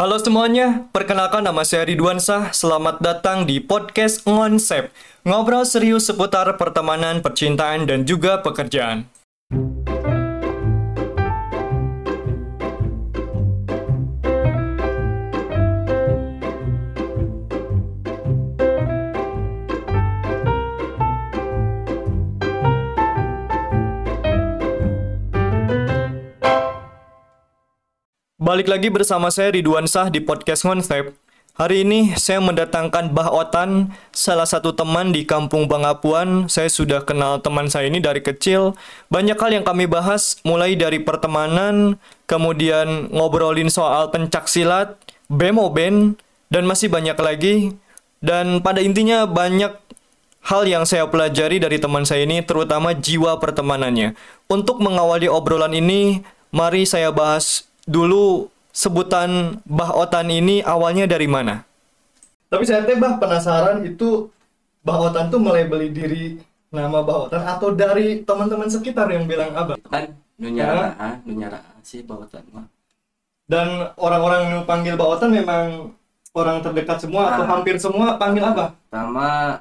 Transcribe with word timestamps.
Halo 0.00 0.16
semuanya, 0.16 0.88
perkenalkan 0.96 1.44
nama 1.44 1.60
saya 1.60 1.84
Ridwan 1.84 2.16
Sah. 2.16 2.56
Selamat 2.56 3.04
datang 3.04 3.44
di 3.44 3.60
podcast 3.60 4.24
Ngonsep. 4.24 4.88
Ngobrol 5.28 5.68
serius 5.68 6.08
seputar 6.08 6.48
pertemanan, 6.56 7.20
percintaan, 7.20 7.84
dan 7.84 8.08
juga 8.08 8.40
pekerjaan. 8.40 9.04
Balik 28.50 28.66
lagi 28.66 28.90
bersama 28.90 29.30
saya 29.30 29.54
Ridwan 29.54 29.86
Sah 29.86 30.10
di 30.10 30.18
podcast 30.18 30.66
Konsep. 30.66 31.14
Hari 31.54 31.86
ini 31.86 32.18
saya 32.18 32.42
mendatangkan 32.42 33.14
Bah 33.14 33.30
Otan, 33.30 33.94
salah 34.10 34.42
satu 34.42 34.74
teman 34.74 35.14
di 35.14 35.22
Kampung 35.22 35.70
Bangapuan. 35.70 36.50
Saya 36.50 36.66
sudah 36.66 37.06
kenal 37.06 37.38
teman 37.46 37.70
saya 37.70 37.86
ini 37.86 38.02
dari 38.02 38.18
kecil. 38.18 38.74
Banyak 39.06 39.38
hal 39.38 39.54
yang 39.54 39.62
kami 39.62 39.86
bahas, 39.86 40.42
mulai 40.42 40.74
dari 40.74 40.98
pertemanan, 40.98 41.94
kemudian 42.26 43.14
ngobrolin 43.14 43.70
soal 43.70 44.10
pencak 44.10 44.50
silat, 44.50 44.98
bemo 45.30 45.70
band, 45.70 46.18
dan 46.50 46.66
masih 46.66 46.90
banyak 46.90 47.14
lagi. 47.22 47.78
Dan 48.18 48.66
pada 48.66 48.82
intinya 48.82 49.30
banyak 49.30 49.78
hal 50.50 50.66
yang 50.66 50.82
saya 50.90 51.06
pelajari 51.06 51.62
dari 51.62 51.78
teman 51.78 52.02
saya 52.02 52.26
ini, 52.26 52.42
terutama 52.42 52.98
jiwa 52.98 53.38
pertemanannya. 53.38 54.18
Untuk 54.50 54.82
mengawali 54.82 55.30
obrolan 55.30 55.70
ini, 55.70 56.26
mari 56.50 56.82
saya 56.82 57.14
bahas 57.14 57.69
dulu 57.84 58.48
sebutan 58.70 59.60
Bah 59.64 59.92
Otan 59.92 60.28
ini 60.28 60.62
awalnya 60.62 61.04
dari 61.04 61.26
mana? 61.26 61.64
Tapi 62.50 62.64
saya 62.66 62.82
teh 62.82 62.98
bah 62.98 63.16
penasaran 63.16 63.82
itu 63.82 64.30
Bah 64.80 64.98
Otan 64.98 65.28
tuh 65.28 65.38
melebeli 65.38 65.88
diri 65.90 66.24
nama 66.70 67.02
Bah 67.02 67.26
Otan 67.26 67.42
atau 67.42 67.70
dari 67.70 68.22
teman-teman 68.22 68.66
sekitar 68.66 69.10
yang 69.10 69.26
bilang 69.26 69.54
abah? 69.54 69.78
kan 69.86 70.10
nunya 70.40 70.96
ah 70.96 71.14
nunya 71.22 71.52
sih 71.82 72.00
bawatan 72.00 72.42
mah 72.52 72.66
Dan 73.44 73.90
orang-orang 73.98 74.42
yang 74.50 74.62
panggil 74.64 74.94
Bah 74.94 75.10
Otan 75.10 75.30
memang 75.30 75.92
orang 76.30 76.62
terdekat 76.62 77.02
semua 77.02 77.34
atau 77.34 77.44
Ah. 77.44 77.50
hampir 77.58 77.74
semua 77.76 78.14
panggil 78.14 78.46
apa? 78.46 78.78
pertama 78.86 79.58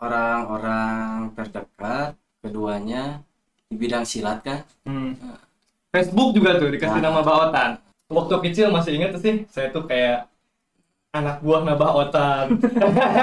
orang-orang 0.00 1.28
terdekat 1.36 2.16
keduanya 2.40 3.20
di 3.68 3.76
bidang 3.76 4.04
silat 4.04 4.40
kan 4.40 4.64
Hmm. 4.82 5.12
Facebook 5.90 6.38
juga 6.38 6.54
tuh 6.56 6.70
dikasih 6.70 7.02
Nah. 7.02 7.10
nama 7.10 7.20
Bah 7.20 7.50
Otan. 7.50 7.70
Waktu 8.10 8.34
kecil 8.50 8.66
masih 8.70 8.98
ingat 8.98 9.18
sih, 9.18 9.46
saya 9.50 9.70
tuh 9.70 9.86
kayak 9.86 10.26
anak 11.10 11.42
buah 11.42 11.62
Nabah 11.66 11.92
Otan. 11.98 12.58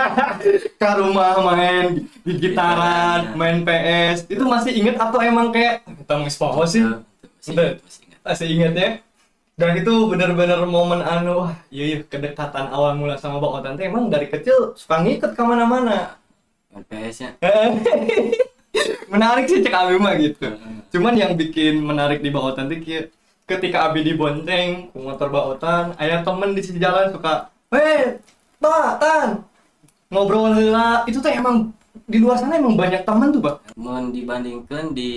Ke 0.79 0.89
rumah 0.99 1.39
main 1.43 2.03
gitaran, 2.23 2.39
Gitaran, 2.43 3.19
ya. 3.23 3.35
main 3.35 3.57
PS. 3.63 4.27
Itu 4.27 4.43
masih 4.43 4.75
inget 4.75 4.95
atau 4.99 5.19
emang 5.19 5.51
kayak 5.51 5.83
kita 5.87 6.13
mau 6.19 6.27
poho 6.27 6.63
sih? 6.67 6.83
Masih 6.83 7.51
Udah. 7.55 7.69
masih 8.23 8.47
inget 8.51 8.73
ya? 8.75 8.89
Dan 9.57 9.73
itu 9.73 9.89
bener-bener 10.05 10.61
momen 10.69 11.01
anu, 11.01 11.47
wah 11.47 11.51
iya 11.73 11.83
iya 11.89 11.97
kedekatan 12.05 12.69
awal 12.69 12.93
mula 12.93 13.15
sama 13.15 13.39
Bah 13.39 13.57
Otan 13.57 13.79
tuh 13.79 13.87
emang 13.87 14.11
dari 14.11 14.27
kecil 14.27 14.75
suka 14.75 14.99
ngikut 15.01 15.31
ke 15.33 15.43
mana-mana. 15.43 16.19
Main 16.69 16.83
PS 16.83 17.15
nya 17.23 17.29
menarik 19.11 19.47
sih 19.47 19.63
cek 19.63 19.73
Abi 19.73 19.95
mah 19.97 20.13
gitu. 20.19 20.51
Cuman 20.93 21.13
yang 21.19 21.35
bikin 21.35 21.83
menarik 21.83 22.19
di 22.23 22.29
Baotan 22.31 22.71
tuh 22.71 22.79
kayak 22.79 23.11
ketika 23.47 23.87
Abi 23.91 24.03
dibonceng 24.03 24.91
ke 24.91 24.97
motor 24.97 25.27
Baotan, 25.31 25.95
ayah 25.99 26.23
temen 26.23 26.51
di 26.55 26.61
sisi 26.63 26.79
jalan 26.79 27.11
suka, 27.15 27.47
"Weh, 27.71 28.19
Baotan." 28.59 29.43
Ngobrol 30.07 30.71
lah, 30.71 31.03
itu 31.03 31.19
tuh 31.19 31.31
emang 31.31 31.71
di 32.07 32.17
luar 32.23 32.39
sana 32.39 32.55
emang 32.55 32.79
banyak 32.79 33.03
temen 33.03 33.35
tuh, 33.35 33.43
Pak. 33.43 33.75
mau 33.75 33.99
dibandingkan 34.07 34.95
di 34.95 35.11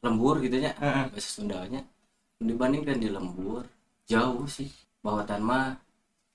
lembur 0.00 0.40
gitu 0.44 0.56
ya 0.60 0.72
bahasa 0.80 1.28
Sundanya 1.40 1.80
dibandingkan 2.40 2.96
di 3.00 3.08
lembur 3.08 3.64
jauh 4.04 4.44
sih 4.48 4.68
bawatan 5.00 5.40
mah 5.40 5.76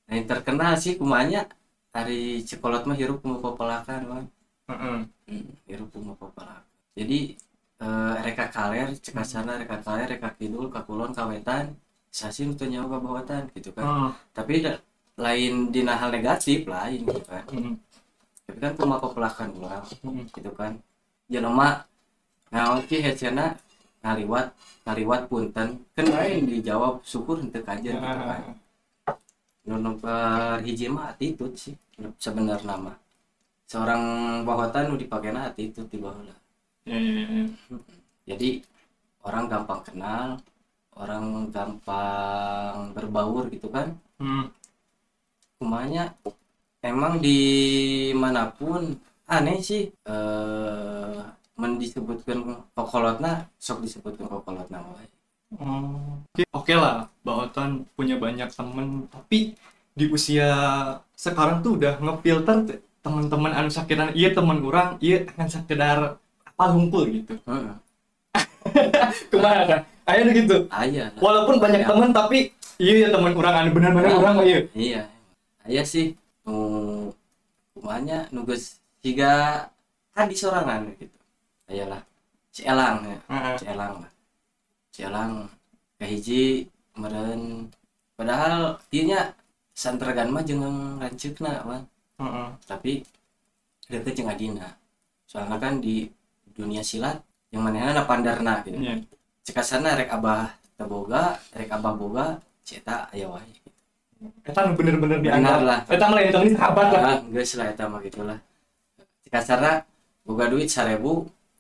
yang 0.09 0.25
terkenal 0.25 0.73
sih 0.77 0.97
kumanya 0.97 1.45
hari 1.93 2.41
cekolot 2.45 2.85
mah 2.85 2.97
hirup 2.97 3.21
kumu 3.21 3.41
popolakan 3.41 4.25
Heeh. 4.69 4.97
Hmm, 5.29 5.49
hirup 5.69 5.89
kumu 5.93 6.13
popolakan 6.17 6.65
jadi 6.97 7.37
eh, 7.85 8.15
reka 8.25 8.45
kaler 8.55 8.89
cekasana 9.05 9.53
reka 9.61 9.77
kaler 9.85 10.07
reka 10.13 10.29
kidul 10.39 10.67
kakulon 10.73 11.11
kawetan 11.17 11.65
sasi 12.19 12.41
untuk 12.49 12.67
nyawa 12.71 12.97
bawatan 13.05 13.43
gitu 13.55 13.69
kan. 13.77 13.85
Heeh. 13.85 14.11
tapi 14.37 14.53
da- 14.65 14.81
lain 15.19 15.53
dina 15.73 15.93
hal 15.99 16.09
negatif 16.15 16.59
lain 16.75 16.99
gitu 17.07 17.21
kan. 17.31 17.43
Heeh. 17.51 17.73
tapi 18.47 18.57
kan 18.63 18.71
kumaha 18.77 18.99
popolakan 19.03 19.49
orang 19.63 19.85
Heeh. 20.03 20.25
gitu 20.35 20.51
kan. 20.59 20.73
Jelema 21.31 21.69
nah 22.53 22.65
oke 22.81 22.97
hecena 23.07 23.45
ngaliwat 24.03 24.47
ngaliwat 24.85 25.21
punten. 25.29 25.69
Kan 25.95 26.05
lain 26.15 26.49
dijawab 26.51 26.93
syukur 27.11 27.35
henteu 27.41 27.61
kajer 27.67 27.93
gitu 27.95 28.23
kan. 28.31 28.41
Nu 29.67 29.75
nomor 29.77 30.57
hiji 30.65 30.89
mah 30.89 31.13
attitude 31.13 31.53
sih 31.63 31.75
sebenarnya 32.17 32.75
mah 32.85 32.97
seorang 33.69 34.01
bahwatan 34.47 34.89
nu 34.89 34.95
dipakainya 34.97 35.41
attitude 35.53 35.89
di 35.93 35.99
bawah 36.01 36.23
Ya, 36.25 36.35
ya. 36.87 36.97
jadi 38.29 38.49
orang 39.25 39.45
gampang 39.51 39.81
kenal 39.87 40.27
orang 40.95 41.25
gampang 41.55 42.75
berbaur 42.95 43.47
gitu 43.53 43.67
kan 43.71 43.95
Hmm. 44.19 44.51
kumanya 45.59 46.11
emang 46.83 47.19
di 47.23 47.39
mana 48.15 48.51
pun 48.51 48.99
aneh 49.27 49.59
sih 49.63 49.83
eh 50.07 51.17
men 51.59 51.75
disebutkan 51.79 52.39
kokolotna 52.75 53.47
sok 53.59 53.83
disebutkan 53.85 54.27
kokolotna 54.31 54.79
wae 54.95 55.07
Oh. 55.57 56.21
Oke 56.29 56.45
oke 56.53 56.73
lah, 56.77 57.09
Baotan 57.25 57.81
punya 57.97 58.21
banyak 58.21 58.53
temen, 58.53 59.09
tapi 59.09 59.57
di 59.97 60.05
usia 60.13 60.45
sekarang 61.17 61.65
tuh 61.65 61.73
udah 61.81 61.97
ngefilter 61.97 62.77
teman-teman 63.01 63.57
anu 63.57 63.73
sakiran 63.73 64.13
iya 64.13 64.29
teman 64.37 64.61
orang 64.61 65.01
iya 65.01 65.25
akan 65.25 65.47
sekedar 65.49 66.21
apa 66.59 66.75
hunkul 66.75 67.07
gitu. 67.07 67.39
Heeh. 67.47 67.75
ke 69.31 69.37
mana 69.39 69.63
kan? 69.63 69.79
Ayo 70.03 70.27
gitu. 70.35 70.67
Aya 70.67 71.07
walaupun 71.23 71.55
banyak 71.63 71.87
Ya. 71.87 71.87
temen 71.87 72.11
tapi 72.11 72.51
iya 72.75 73.07
ya 73.07 73.15
teman 73.15 73.31
orang 73.31 73.55
anu 73.63 73.69
benar-benar 73.71 74.11
orang 74.19 74.35
iya. 74.43 74.59
Iya. 74.75 75.01
Aya 75.63 75.81
sih. 75.87 76.19
Nu 76.43 77.15
kumanya 77.71 78.27
nu 78.35 78.43
geus 78.43 78.83
siga 78.99 79.63
kan 80.11 80.27
di 80.27 80.35
sorangan 80.35 80.91
gitu. 80.99 81.15
Ayalah 81.71 82.03
Cielang 82.51 83.07
ya. 83.07 83.17
Cielang 83.55 84.03
lah. 84.03 84.11
Cielang 84.91 85.31
kahiji 85.95 86.67
meren 86.99 87.71
padahal 88.19 88.75
ieu 88.91 89.07
nya 89.07 89.31
santragan 89.71 90.27
mah 90.27 90.43
jeung 90.43 90.99
lanceukna 90.99 91.63
mah 91.63 91.81
Heeh. 92.19 92.47
tapi 92.67 93.07
deket 93.87 94.11
jeung 94.19 94.27
adina. 94.27 94.75
Soalnya 95.23 95.55
kan 95.55 95.79
di 95.79 96.11
dunia 96.59 96.83
silat 96.83 97.23
yang 97.55 97.63
mana 97.63 97.95
na 97.95 98.03
pandarna 98.03 98.59
gitu. 98.67 98.75
Iya. 98.75 98.99
cekasana 99.47 99.95
rek 99.95 100.11
abah 100.11 100.53
teboga 100.75 101.39
rek 101.55 101.71
abah 101.71 101.93
boga 101.95 102.25
ceta 102.67 103.07
aya 103.15 103.31
wae 103.31 103.47
gitu. 103.47 103.69
Eta 104.43 104.67
nu 104.67 104.75
bener-bener 104.75 105.23
dianggap 105.23 105.59
lah. 105.63 105.79
Eta 105.87 106.05
mah 106.11 106.15
lain 106.19 106.29
temen 106.35 106.51
sahabat 106.53 106.87
lah. 106.91 107.01
Ah 107.01 107.17
geus 107.31 107.51
lah 107.55 107.67
eta 107.71 107.87
mah 107.87 107.99
gitulah. 108.03 108.37
Cekasana 109.23 109.87
boga 110.27 110.51
duit 110.51 110.67
1000 110.67 110.99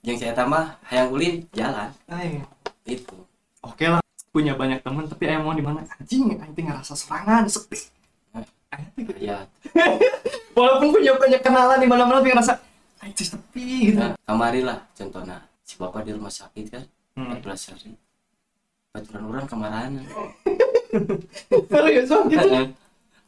jeung 0.03 0.19
ceta 0.19 0.43
mah 0.43 0.77
hayang 0.91 1.09
ulin 1.15 1.47
jalan. 1.55 1.89
Ay, 2.11 2.43
itu 2.83 3.15
oke 3.63 3.85
lah 3.87 4.03
punya 4.29 4.53
banyak 4.53 4.85
temen 4.85 5.09
tapi 5.09 5.25
ayah 5.25 5.41
mau 5.41 5.57
di 5.57 5.65
mana? 5.65 5.81
Anjing 5.97 6.37
anjing 6.37 6.65
ngerasa 6.69 6.93
serangan 6.93 7.49
sepi. 7.49 7.79
Ya 9.17 9.49
walaupun 10.59 10.87
punya 10.93 11.15
banyak 11.15 11.41
kenalan 11.41 11.79
di 11.79 11.87
mana-mana 11.87 12.19
tapi 12.21 12.35
ngerasa 12.35 12.53
anjing 12.99 13.29
sepi 13.29 13.91
gitu. 13.91 13.99
Nah, 13.99 14.15
kamari 14.23 14.61
lah 14.61 14.83
contohnya. 14.93 15.37
Si 15.63 15.77
bapak 15.77 16.03
di 16.03 16.11
rumah 16.15 16.33
sakit 16.33 16.65
kan? 16.67 16.83
Hmm. 17.15 17.35
14 17.39 17.71
hari. 17.75 17.91
Baturan 18.89 19.23
orang 19.27 19.45
kemarahan. 19.45 19.91
Serius 21.69 22.09
bang 22.09 22.25
gitu? 22.27 22.47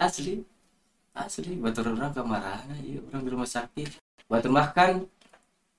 Asli. 0.02 0.34
Asli 1.12 1.54
batur 1.60 1.92
orang 1.92 2.16
kemarahan 2.16 2.72
iya 2.82 3.00
orang 3.12 3.22
di 3.22 3.30
rumah 3.30 3.46
sakit. 3.46 3.90
Batur 4.26 4.50
makan 4.50 5.06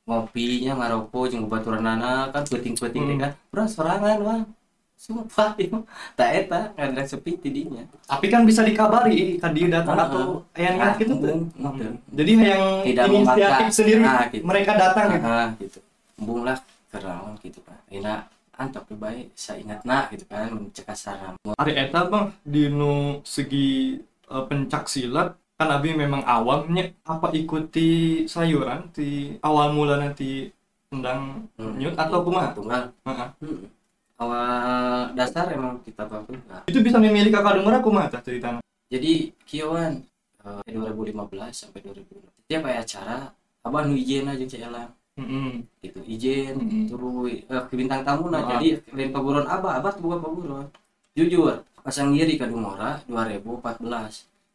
ngopinya 0.03 0.77
ngaroko 0.77 1.31
jeung 1.31 1.47
baturan 1.47 1.83
nana 1.83 2.29
kan 2.31 2.44
peting-peting 2.47 3.17
Hmm. 3.17 3.21
kan? 3.23 3.33
Orang 3.55 3.69
sorangan 3.71 4.19
bang 4.23 4.43
semua 5.02 5.26
pak 5.26 5.58
tak 6.19 6.31
eta 6.31 6.70
ngadrak 6.78 7.10
sepi 7.10 7.34
tidinya. 7.34 7.82
Tapi 8.06 8.26
kan 8.31 8.46
bisa 8.46 8.62
dikabari 8.62 9.34
kan 9.43 9.50
dia 9.50 9.66
datang 9.66 9.99
Ah, 9.99 10.06
atau 10.06 10.46
yang 10.54 10.78
niat 10.78 10.94
gitu 11.02 11.19
tuh. 11.19 11.43
Jadi 12.14 12.31
yang 12.38 12.87
Tidak 12.87 13.04
inisiatif 13.10 13.66
sendiri 13.75 14.06
Ah, 14.06 14.31
gitu. 14.31 14.46
mereka 14.46 14.78
datang 14.78 15.06
gitu. 15.10 15.26
Ah, 15.26 15.49
gitu. 15.58 15.78
Embung 16.22 16.46
lah 16.46 16.54
kerawan 16.94 17.34
gitu 17.43 17.58
kan 17.66 17.81
enak 17.90 18.31
antap 18.54 18.84
baik 18.94 19.32
saya 19.34 19.64
ingat 19.64 19.81
nak 19.82 20.12
gitu 20.12 20.28
kan 20.28 20.52
mencegah 20.54 20.94
saran 20.94 21.34
Ari 21.56 21.72
eta 21.72 22.05
bang 22.06 22.31
di 22.44 22.69
nu 22.69 23.25
segi 23.25 23.96
eh, 24.28 24.44
pencak 24.46 24.87
silat 24.87 25.34
kan 25.56 25.72
abi 25.72 25.96
memang 25.96 26.22
awamnya 26.22 26.93
apa 27.02 27.32
ikuti 27.32 28.22
sayuran 28.28 28.93
di 28.93 29.34
awal 29.40 29.72
mula 29.72 29.98
nanti 29.98 30.52
tendang 30.93 31.48
Hmm. 31.56 31.81
nyut 31.81 31.96
atau 31.96 32.20
kumaha? 32.20 32.52
tunggal. 32.52 32.93
Heeh. 33.08 33.28
Hmm. 33.40 33.64
Awal 34.22 34.46
dasar 35.12 35.50
emang 35.50 35.82
kita 35.82 36.06
bagus 36.06 36.38
Itu 36.70 36.78
bisa 36.80 36.96
memilih 36.96 37.30
kakak 37.30 37.58
dengar 37.58 37.74
aku 37.78 37.90
mah 37.90 38.06
tah 38.06 38.22
ceritanya. 38.22 38.62
jadi 38.86 39.12
kieuan 39.42 40.04
eh, 40.40 40.70
2015 40.70 41.19
sampai 41.50 41.80
2016 41.82 42.46
setiap 42.46 42.62
aya 42.64 42.80
acara 42.80 43.19
abah 43.62 43.82
nu 43.82 43.94
izin 43.94 44.26
aja 44.26 44.44
cek 44.44 44.62
elang. 44.62 44.90
Heeh. 45.12 45.60
gitu 45.82 46.00
izin 46.06 46.54
Mm-mm. 46.56 46.84
terus 46.88 47.44
eh, 47.44 47.62
ke 47.69 47.74
bintang 47.74 48.00
tamu 48.00 48.28
nah 48.28 48.40
Ah. 48.40 48.56
jadi 48.56 48.80
lain 48.90 49.10
paguron 49.10 49.44
abah 49.44 49.76
abah 49.76 49.92
tuh 49.92 50.02
bukan 50.02 50.20
paguron 50.20 50.66
jujur 51.12 51.60
pasang 51.82 52.14
ngiri 52.14 52.38
ke 52.38 52.46
Dumora 52.46 52.96
2014 53.04 53.84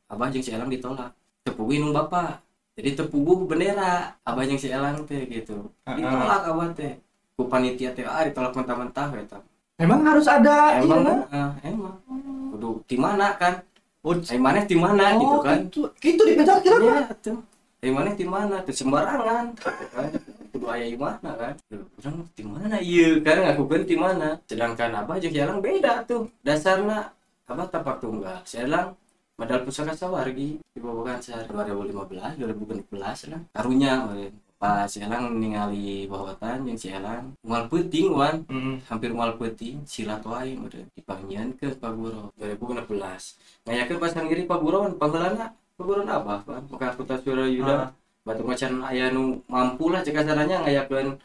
abah 0.07 0.27
jeung 0.31 0.41
si 0.41 0.49
Elang 0.49 0.71
ditolak. 0.71 1.11
Tepugu 1.43 1.71
inung 1.75 1.91
bapak. 1.91 2.39
Jadi 2.73 2.95
tepugu 2.95 3.43
bendera. 3.43 4.15
Abah 4.23 4.43
jeung 4.43 4.55
si 4.55 4.71
Elang 4.71 5.03
teh 5.03 5.27
gitu. 5.27 5.67
Ah, 5.83 5.93
ditolak 5.93 6.41
abah 6.47 6.67
teh. 6.71 6.93
Ku 7.35 7.45
panitia 7.45 7.91
teh 7.91 8.07
ah 8.07 8.23
ditolak 8.23 8.55
mentah-mentah 8.55 9.07
eta 9.13 9.37
Emang 9.77 10.01
harus 10.01 10.25
ada 10.25 10.81
emang 10.81 11.05
iya, 11.05 11.21
ah, 11.29 11.51
emang. 11.61 12.01
Kudu 12.49 12.81
di 12.89 12.97
mana 12.97 13.37
kan? 13.37 13.61
Oh, 14.01 14.17
maneh 14.17 14.65
di 14.65 14.73
mana 14.73 15.13
gitu 15.13 15.37
kan? 15.45 15.69
Itu, 15.69 15.81
itu 16.01 16.23
di 16.25 16.33
pencak 16.33 16.65
silat. 16.65 16.81
ya 16.81 17.01
tuh 17.21 17.37
Ai 17.85 17.93
maneh 17.93 18.17
di 18.17 18.25
mana? 18.25 18.65
Tuh 18.65 18.73
sembarangan 18.73 19.53
gitu 19.53 19.85
kan. 19.93 20.09
Kudu 20.49 20.65
aya 20.65 20.89
di 20.89 20.97
mana 20.97 21.29
kan? 21.37 21.53
Tuh, 21.69 21.85
urang 22.01 22.25
di 22.33 22.41
mana? 22.41 22.75
Ieu 22.81 23.21
kan 23.21 23.37
ngakukeun 23.37 23.83
di 23.85 23.97
mana? 24.01 24.41
Sedangkan 24.49 24.97
abah 24.97 25.21
jeung 25.21 25.37
Elang 25.37 25.61
beda 25.61 26.01
tuh. 26.09 26.25
Dasarna 26.41 27.13
abah 27.45 27.69
tapak 27.69 28.01
tunggal. 28.01 28.41
Si 28.49 28.57
Elang 28.57 28.97
modal 29.37 29.61
pusaka 29.61 29.93
sawargi 29.93 30.57
di 30.57 30.79
bobogan 30.81 31.21
sehari 31.21 31.45
2015 31.53 32.41
2016 32.41 33.29
lah. 33.29 33.41
Karunya 33.53 34.01
meureun 34.01 34.33
pas 34.57 34.89
Elang 34.97 35.37
ningali 35.37 36.09
bahotan 36.09 36.65
jeung 36.65 36.79
si 36.81 36.89
Elang 36.89 37.37
moal 37.45 37.69
peuting 37.69 38.09
wan 38.09 38.41
Heeh. 38.49 38.81
hampir 38.89 39.13
moal 39.13 39.37
peuting 39.37 39.85
silat 39.85 40.25
wae 40.25 40.57
meureun 40.57 40.89
dipangieun 40.97 41.53
ke 41.61 41.77
Pak 41.77 41.93
Guru 41.93 42.33
2016 42.41 43.69
ngayakeun 43.69 43.99
pas 44.01 44.11
ngiri 44.17 44.43
Pak 44.49 44.59
Guru 44.65 44.77
panggeulana 44.97 45.53
Pak 45.77 45.85
Guru 45.85 46.01
apa? 46.09 46.41
Kan 46.41 46.63
maka 46.73 46.87
kota 46.97 47.15
Surayuda. 47.21 47.75
Ah. 47.77 47.89
batu 48.25 48.43
macan 48.43 48.81
aya 48.83 49.13
nu 49.13 49.39
mampu 49.47 49.87
lah 49.93 50.01
cek 50.03 50.19
acaranya 50.25 50.65
ngayakeun 50.65 51.15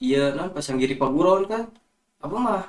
ieu 0.00 0.24
non 0.38 0.48
pas 0.54 0.62
ngiri 0.62 0.94
Pak 0.94 1.10
Guru 1.10 1.42
kan? 1.50 1.66
Apa 2.22 2.36
mah 2.38 2.62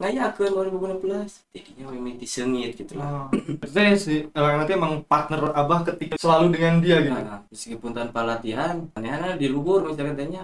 ngayakeun 0.00 0.50
2016 0.50 1.44
jadinya 1.52 1.84
mimiti 1.92 2.24
seungit 2.24 2.72
gitu 2.74 2.96
lah 2.96 3.28
Ah. 3.28 3.28
Saya 3.68 3.92
sih, 3.94 4.32
Elang 4.32 4.64
nanti 4.64 4.72
emang 4.72 5.04
partner 5.04 5.52
abah 5.52 5.84
ketika 5.84 6.16
selalu 6.16 6.56
dengan 6.56 6.80
dia 6.80 7.04
gitu. 7.04 7.12
Nah, 7.12 7.44
meskipun 7.46 7.90
tanpa 7.92 8.24
latihan 8.24 8.80
aneh-aneh 8.96 9.36
di 9.36 9.46
luhur 9.46 9.84
misalnya 9.84 10.16
tanya 10.16 10.42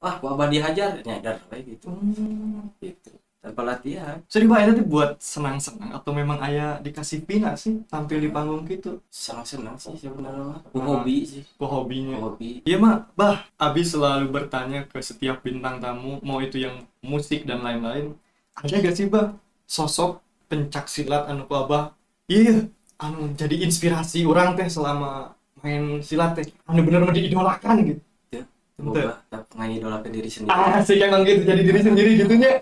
wah 0.00 0.16
kok 0.16 0.30
abah 0.32 0.48
dihajar 0.48 1.04
nyadar 1.04 1.36
kayak 1.48 1.64
gitu 1.68 1.88
gitu 2.80 3.12
tanpa 3.40 3.60
latihan 3.60 4.16
Jadi 4.24 4.44
Pak 4.48 4.58
itu 4.64 4.84
buat 4.88 5.10
senang-senang 5.20 5.92
atau 5.92 6.16
memang 6.16 6.40
ayah 6.40 6.80
dikasih 6.80 7.28
pina 7.28 7.52
sih 7.54 7.84
tampil 7.84 8.16
di 8.16 8.32
panggung 8.32 8.64
gitu. 8.64 9.04
senang-senang 9.12 9.76
sih 9.76 9.92
sebenarnya 10.00 10.44
mah 10.48 10.60
Ah. 10.72 10.80
hobi 10.80 11.28
sih 11.28 11.44
Kok 11.60 11.68
hobinya? 11.68 12.16
hobi 12.24 12.64
Iya 12.64 12.80
mah, 12.80 13.04
bah, 13.12 13.44
Abi 13.60 13.84
selalu 13.84 14.32
bertanya 14.32 14.88
ke 14.88 14.96
setiap 15.00 15.44
bintang 15.44 15.76
tamu, 15.76 16.16
mau 16.24 16.40
itu 16.40 16.56
yang 16.56 16.88
musik 17.04 17.44
dan 17.44 17.60
lain-lain. 17.60 18.16
Ada 18.54 18.76
gak 18.80 18.94
sih 18.94 19.06
bah 19.10 19.34
sosok 19.66 20.22
pencak 20.46 20.86
silat 20.86 21.26
anu 21.26 21.46
ku 21.50 21.54
abah? 21.58 21.94
Iya, 22.30 22.70
anu 23.02 23.34
jadi 23.34 23.66
inspirasi 23.66 24.22
orang 24.24 24.54
teh 24.54 24.70
selama 24.70 25.34
main 25.60 25.98
silat 26.00 26.38
teh. 26.38 26.46
Anu 26.70 26.86
bener-bener 26.86 27.14
diidolakan 27.14 27.76
gitu. 27.84 28.02
Boba 28.74 29.22
tak 29.30 29.46
ngidolakan 29.54 30.10
diri 30.10 30.26
sendiri 30.26 30.50
Ah, 30.50 30.82
sih 30.82 30.98
emang 30.98 31.22
gitu 31.22 31.46
jadi 31.46 31.62
diri 31.62 31.80
sendiri 31.80 32.10
gitunya. 32.18 32.52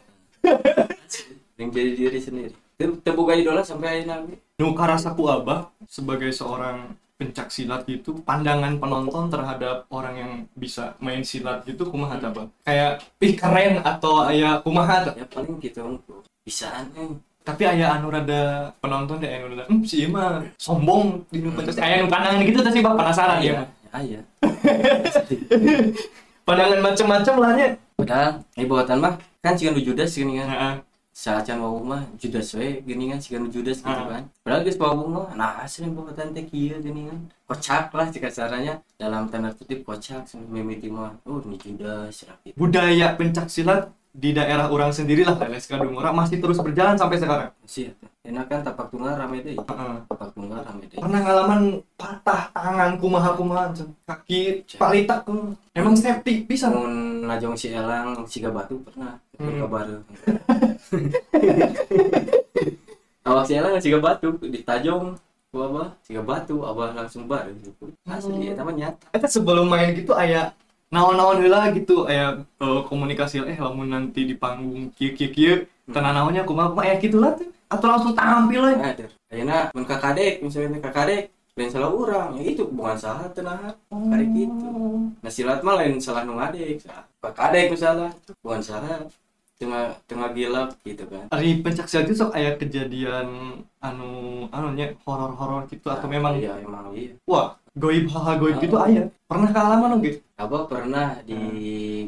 yang 1.58 1.68
jadi 1.72 1.90
diri 1.96 2.20
sendiri 2.20 2.52
boga 2.88 3.34
idola 3.38 3.62
sampai 3.62 4.02
ge. 4.02 4.36
Nu 4.58 4.74
karasaku 4.74 5.28
abah 5.30 5.70
sebagai 5.86 6.30
seorang 6.34 6.94
pencak 7.22 7.54
silat 7.54 7.86
gitu, 7.86 8.18
pandangan 8.26 8.82
penonton 8.82 9.30
terhadap 9.30 9.86
orang 9.94 10.14
yang 10.18 10.32
bisa 10.58 10.98
main 10.98 11.22
silat 11.22 11.62
gitu 11.62 11.86
kumaha 11.86 12.18
tah, 12.18 12.34
Bang? 12.34 12.50
Kayak 12.66 12.98
ih 13.22 13.38
keren 13.38 13.78
atau 13.78 14.26
aya 14.26 14.58
kumaha 14.58 15.14
ya 15.14 15.22
paling 15.30 15.62
gitu 15.62 15.86
engko 15.86 16.26
bisaan 16.42 16.90
eh 16.98 17.06
tapi 17.46 17.62
ayah 17.70 17.94
anu 17.94 18.10
rada 18.10 18.74
penonton 18.82 19.22
deh 19.22 19.30
anu 19.30 19.54
rada 19.54 19.70
hmm, 19.70 19.86
si 19.86 20.10
mah 20.10 20.42
sombong. 20.58 21.22
Di 21.30 21.38
nu 21.38 21.54
pentas 21.54 21.78
ayah 21.78 22.02
anu 22.02 22.10
pandangan 22.10 22.42
gitu 22.42 22.58
sih 22.66 22.82
bang? 22.82 22.98
Penasaran 22.98 23.38
ya 23.38 23.62
aya 23.92 23.92
aya 23.92 24.20
pandangan 26.48 26.80
macem-macem 26.82 27.34
lah 27.38 27.50
nya 27.54 27.68
padahal 27.94 28.42
ieu 28.58 28.66
bawatan 28.66 28.98
mah 28.98 29.14
kan 29.44 29.54
cigan 29.54 29.76
nu 29.76 29.84
judas 29.84 30.16
gini 30.16 30.40
kan 30.40 30.82
Saacan 31.12 31.60
wau 31.60 31.76
mah 31.84 32.08
judas 32.16 32.56
we 32.56 32.80
gini 32.88 33.12
kan 33.12 33.20
nu 33.36 33.48
judas 33.52 33.84
gitu 33.84 33.92
Ah. 33.92 34.08
kan. 34.08 34.22
Padahal 34.40 34.64
geus 34.64 34.80
wau 34.80 35.04
mah 35.04 35.28
nah 35.36 35.60
asli 35.60 35.84
bawatan 35.92 36.32
teh 36.32 36.48
kieu 36.48 36.80
gini 36.80 37.12
kan. 37.12 37.18
Kocak 37.44 37.92
lah 37.92 38.08
cika 38.08 38.32
caranya 38.32 38.80
dalam 38.96 39.28
tanda 39.28 39.52
kutip 39.52 39.84
kocak 39.84 40.24
mimiti 40.48 40.88
mah 40.88 41.12
oh 41.28 41.44
ini 41.44 41.60
judas 41.60 42.24
budaya 42.56 43.12
pencak 43.12 43.52
silat 43.52 43.92
di 44.12 44.32
daerah 44.32 44.68
orang 44.68 44.92
sendiri 44.92 45.24
lah 45.24 45.36
Leles 45.40 45.64
Kadungora 45.68 46.12
masih 46.12 46.36
terus 46.40 46.60
berjalan 46.60 46.96
sampai 46.96 47.16
sekarang? 47.16 47.48
Sih 47.64 47.92
enak 48.22 48.46
kan 48.46 48.62
tapak 48.62 48.86
tunggal 48.86 49.18
rame 49.18 49.42
deh. 49.42 49.58
Heeh. 49.58 49.94
tapak 50.06 50.30
tunggal 50.30 50.62
rame 50.62 50.86
deh. 50.86 50.98
Pernah 51.02 51.20
ngalaman 51.26 51.62
patah 51.98 52.54
tangan 52.54 52.94
kumaha 53.02 53.34
kumaha 53.34 53.74
kaki 54.06 54.62
palitak 54.78 55.26
hmm. 55.26 55.58
emang 55.74 55.98
safety 55.98 56.46
bisa 56.46 56.70
Mun 56.70 57.26
najong 57.26 57.58
si 57.58 57.74
elang 57.74 58.22
siga 58.30 58.54
batu 58.54 58.78
pernah. 58.86 59.18
Hmm. 59.34 59.66
kabar. 59.66 59.86
Awak 63.26 63.44
si 63.46 63.52
elang 63.58 63.82
siga 63.82 63.98
batu 63.98 64.38
ditajong 64.38 65.18
ku 65.50 65.58
abah 65.58 65.90
siga 66.06 66.22
batu 66.22 66.62
abah 66.62 66.94
langsung 66.94 67.26
bar 67.26 67.50
gitu. 67.50 67.90
Asli 68.06 68.38
Hmm. 68.38 68.54
eta 68.54 68.62
mah 68.62 68.74
nyata. 68.78 69.06
Eta 69.10 69.26
sebelum 69.26 69.66
main 69.66 69.98
gitu 69.98 70.14
aya 70.14 70.54
naon-naon 70.94 71.42
heula 71.42 71.74
gitu 71.74 72.06
aya 72.06 72.38
eh, 72.38 72.80
komunikasi 72.86 73.42
eh 73.42 73.58
lamun 73.58 73.90
nanti 73.90 74.30
di 74.30 74.38
panggung 74.38 74.94
kieu 74.94 75.10
kieu 75.16 75.32
kieu 75.34 75.56
tenan 75.90 76.14
naonnya 76.14 76.46
kumaha 76.46 76.70
kumaha 76.70 76.86
aya 76.86 77.02
gitu 77.02 77.18
lah 77.18 77.34
tuh 77.34 77.50
atau 77.72 77.86
langsung 77.88 78.12
tampil 78.12 78.62
aja 78.68 78.92
ada 78.92 79.06
ayeuna 79.32 79.58
mun 79.72 79.84
kakadek 79.88 80.44
misalnya 80.44 80.78
kakadek 80.78 81.32
lain 81.52 81.68
salah 81.68 81.92
urang 81.92 82.36
ya 82.40 82.48
itu 82.48 82.64
bukan 82.68 82.96
salah 82.96 83.28
tenang 83.36 83.76
kayak 83.92 84.28
gitu. 84.32 84.72
Nah 85.20 85.28
silat 85.28 85.60
mah 85.60 85.76
lain 85.76 86.00
salah 86.00 86.24
nu 86.24 86.40
ngadek 86.40 86.80
salah 86.80 87.04
kakadek 87.20 87.72
misalnya 87.72 88.08
bukan 88.40 88.60
salah. 88.60 89.04
Tengah 89.62 89.94
tengah 90.10 90.34
gilap 90.34 90.74
gitu 90.82 91.06
kan. 91.06 91.30
Ari 91.30 91.62
pencak 91.62 91.86
silat 91.86 92.10
itu 92.10 92.18
sok 92.18 92.34
aya 92.34 92.58
kejadian 92.58 93.62
anu 93.78 94.10
anu 94.50 94.74
nya 94.74 94.90
horor-horor 95.06 95.70
gitu 95.70 95.86
atau 95.86 96.10
memang 96.10 96.34
iya 96.34 96.58
emang 96.58 96.90
iya. 96.98 97.14
Wah 97.30 97.54
goib 97.72 98.04
hal 98.12 98.36
goib 98.36 98.56
gitu 98.60 98.76
aya 98.76 99.08
pernah 99.24 99.48
kealaman 99.48 99.96
oge 99.96 100.20
Abah 100.42 100.66
pernah 100.66 101.22
di 101.22 101.38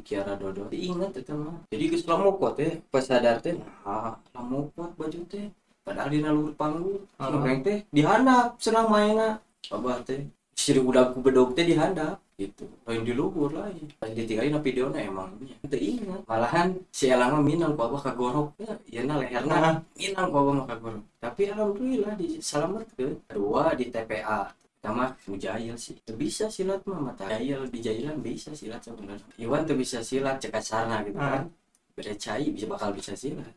Kiara 0.02 0.34
Dodo? 0.34 0.66
Diingat 0.66 1.14
itu 1.14 1.30
mah 1.38 1.54
jadi 1.70 1.84
geus 1.86 2.02
lamukot 2.02 2.58
teh 2.58 2.82
pas 2.90 2.98
sadar 3.06 3.38
teh 3.38 3.54
nah 3.54 4.18
lamukot 4.34 4.90
baju 4.98 5.20
teh. 5.30 5.54
Padahal 5.84 6.10
di 6.10 6.18
nalur 6.24 6.50
panggung 6.58 7.06
Ah. 7.20 7.30
uh 7.30 7.44
teh 7.62 7.86
dihandap 7.94 8.58
senang 8.58 8.90
mainna 8.90 9.38
Abah 9.70 10.02
teh 10.02 10.26
siri 10.58 10.82
udah 10.82 11.14
ku 11.14 11.22
bedog 11.22 11.54
teh 11.54 11.62
dihandap 11.62 12.18
gitu. 12.34 12.66
Lain 12.90 13.06
di 13.06 13.14
luhur 13.14 13.54
lagi 13.54 13.86
pas 14.02 14.10
ditinggalin 14.10 14.58
videona 14.58 14.98
emang. 14.98 15.30
Teu 15.70 15.78
ingat. 15.78 16.26
Malahan 16.26 16.74
si 16.90 17.06
Elang 17.06 17.38
mah 17.38 17.42
minang 17.46 17.78
ku 17.78 17.86
Abah 17.86 18.02
kagorok 18.02 18.50
ya. 18.58 18.74
Ieu 18.90 19.06
Ah. 19.06 19.22
leherna. 19.22 19.78
Minang 19.94 20.26
ku 20.34 20.36
Abah 20.42 20.66
kagorok. 20.74 21.04
Tapi 21.22 21.54
alhamdulillah 21.54 22.18
di 22.18 22.42
salametkeun 22.42 23.22
kedua 23.30 23.78
di 23.78 23.94
TPA 23.94 24.50
pertama 24.84 25.16
mujail 25.32 25.80
sih. 25.80 25.96
Bisa 26.12 26.52
silat 26.52 26.84
mah 26.84 27.00
mata 27.00 27.24
jail 27.24 27.64
di 27.72 27.80
jailan 27.80 28.20
bisa 28.20 28.52
silat 28.52 28.84
sebenarnya. 28.84 29.24
Iwan 29.40 29.64
tuh 29.64 29.80
bisa 29.80 30.04
silat 30.04 30.36
cekat 30.44 30.60
sarna 30.60 31.00
gitu 31.08 31.16
kan. 31.16 31.48
Beda 31.96 32.12
cai 32.20 32.52
bisa 32.52 32.68
bakal 32.68 32.92
bisa 32.92 33.16
silat. 33.16 33.48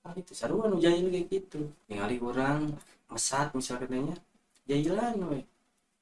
Nah, 0.00 0.16
itu 0.16 0.32
saruan 0.32 0.72
mujail 0.72 1.04
kayak 1.12 1.28
gitu. 1.28 1.68
Ningali 1.84 2.16
orang 2.24 2.72
mesat 3.12 3.52
misal 3.52 3.76
katanya 3.76 4.16
jailan 4.64 5.20
we. 5.28 5.44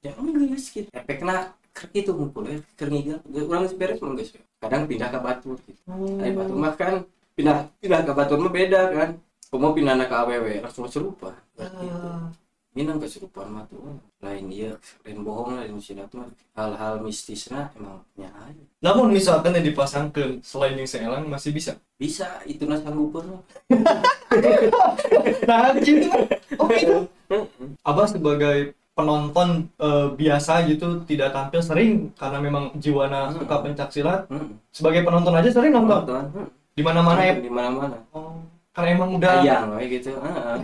Ya 0.06 0.14
enggak 0.14 0.62
gitu. 0.62 0.86
Efeknya 0.94 1.50
itu 1.90 2.10
ngumpul 2.14 2.46
ya. 2.46 2.62
Ker 2.78 2.86
ngigap 2.86 3.26
orang 3.26 3.66
beres 3.74 3.98
mah 3.98 4.14
geus 4.14 4.30
we. 4.38 4.46
kadang 4.62 4.86
pindah 4.86 5.10
ke 5.10 5.18
batur 5.18 5.58
gitu. 5.66 5.82
Ay, 6.22 6.30
batur 6.30 6.54
mah 6.54 6.78
kan 6.78 7.02
pindah 7.34 7.66
pindah 7.82 8.06
ke 8.06 8.12
batur 8.14 8.38
mah 8.38 8.54
beda 8.54 8.94
kan. 8.94 9.10
Kamu 9.50 9.74
pindah 9.74 10.06
ke 10.06 10.14
AWW 10.14 10.46
langsung 10.62 10.86
serupa 10.86 11.34
gitu. 11.58 12.46
Minang 12.78 13.02
kesurupan 13.02 13.50
mah 13.50 13.66
tuh. 13.66 13.98
Lain 14.22 14.46
iya 14.54 14.70
lain 15.02 15.26
bohong 15.26 15.58
lain 15.58 15.74
musina 15.74 16.06
tuh. 16.06 16.22
Mah 16.22 16.30
hal-hal 16.54 17.02
mistisna 17.02 17.74
emang 17.74 17.98
nya 18.14 18.30
aja. 18.38 18.62
Namun 18.78 19.10
misalkan 19.10 19.50
yang 19.58 19.66
dipasangkan 19.66 20.38
selain 20.46 20.78
yang 20.78 20.86
seelang 20.86 21.26
masih 21.26 21.50
bisa? 21.50 21.74
Bisa 21.98 22.38
itu 22.46 22.62
nah 22.70 22.78
sanggup 22.78 23.18
mah 23.18 23.42
nah 25.48 25.74
gitu 25.82 26.06
oh 26.54 26.68
gitu. 26.70 26.96
Abah 27.88 28.06
sebagai 28.06 28.72
penonton 28.94 29.66
eh, 29.78 30.08
biasa 30.14 30.66
gitu 30.66 31.02
tidak 31.06 31.30
tampil 31.34 31.60
sering 31.62 31.90
karena 32.14 32.38
memang 32.38 32.74
jiwana 32.78 33.30
Hmm. 33.30 33.42
suka 33.42 33.56
pencak 33.62 33.88
silat 33.90 34.20
Hmm. 34.30 34.54
sebagai 34.70 35.02
penonton 35.02 35.34
aja 35.34 35.50
sering 35.50 35.74
nonton. 35.74 36.06
Hmm. 36.06 36.48
di 36.78 36.82
mana 36.86 37.02
mana 37.02 37.20
ya? 37.26 37.34
Di 37.42 37.50
mana-mana. 37.50 37.98
Oh, 38.14 38.38
karena 38.78 38.94
emang 38.94 39.10
udah 39.18 39.42
kayak 39.42 39.90
gitu. 39.90 40.10
Heeh. 40.14 40.56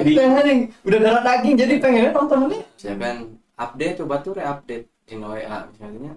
pengen 0.16 0.58
udah 0.88 0.98
darah 1.04 1.22
daging 1.28 1.54
jadi 1.60 1.74
pengennya 1.76 2.10
nonton 2.16 2.48
ini 2.48 2.58
saya 2.80 2.96
kan 2.96 3.16
update 3.60 4.00
coba 4.00 4.14
tuh 4.24 4.32
re-update 4.40 4.88
di 5.04 5.14
WA 5.20 5.68
misalnya 5.68 6.16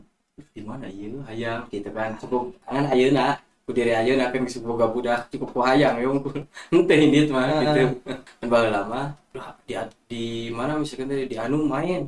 di 0.55 0.63
mana 0.63 0.87
iya 0.87 1.19
hayang 1.27 1.67
gitu 1.67 1.91
kan. 1.91 2.15
Cukup 2.15 2.55
kan 2.63 2.87
ayeuna 2.95 3.43
ku 3.67 3.75
diri 3.75 3.91
ayeuna 3.91 4.31
kan 4.31 4.47
geus 4.47 4.63
boga 4.63 4.87
budak. 4.87 5.27
Cukup 5.35 5.51
ku 5.51 5.59
hayang 5.67 5.99
ya 5.99 6.07
unggul 6.07 6.47
henteu 6.71 6.95
ini 6.95 7.27
mah 7.27 7.59
gitu. 7.59 7.99
Kan 8.39 8.47
bae 8.47 8.71
lama. 8.71 9.19
Di 9.67 9.75
di 10.07 10.23
mana 10.55 10.79
misalkan 10.79 11.11
tadi? 11.11 11.27
Di 11.27 11.35
anu 11.35 11.67
main. 11.67 12.07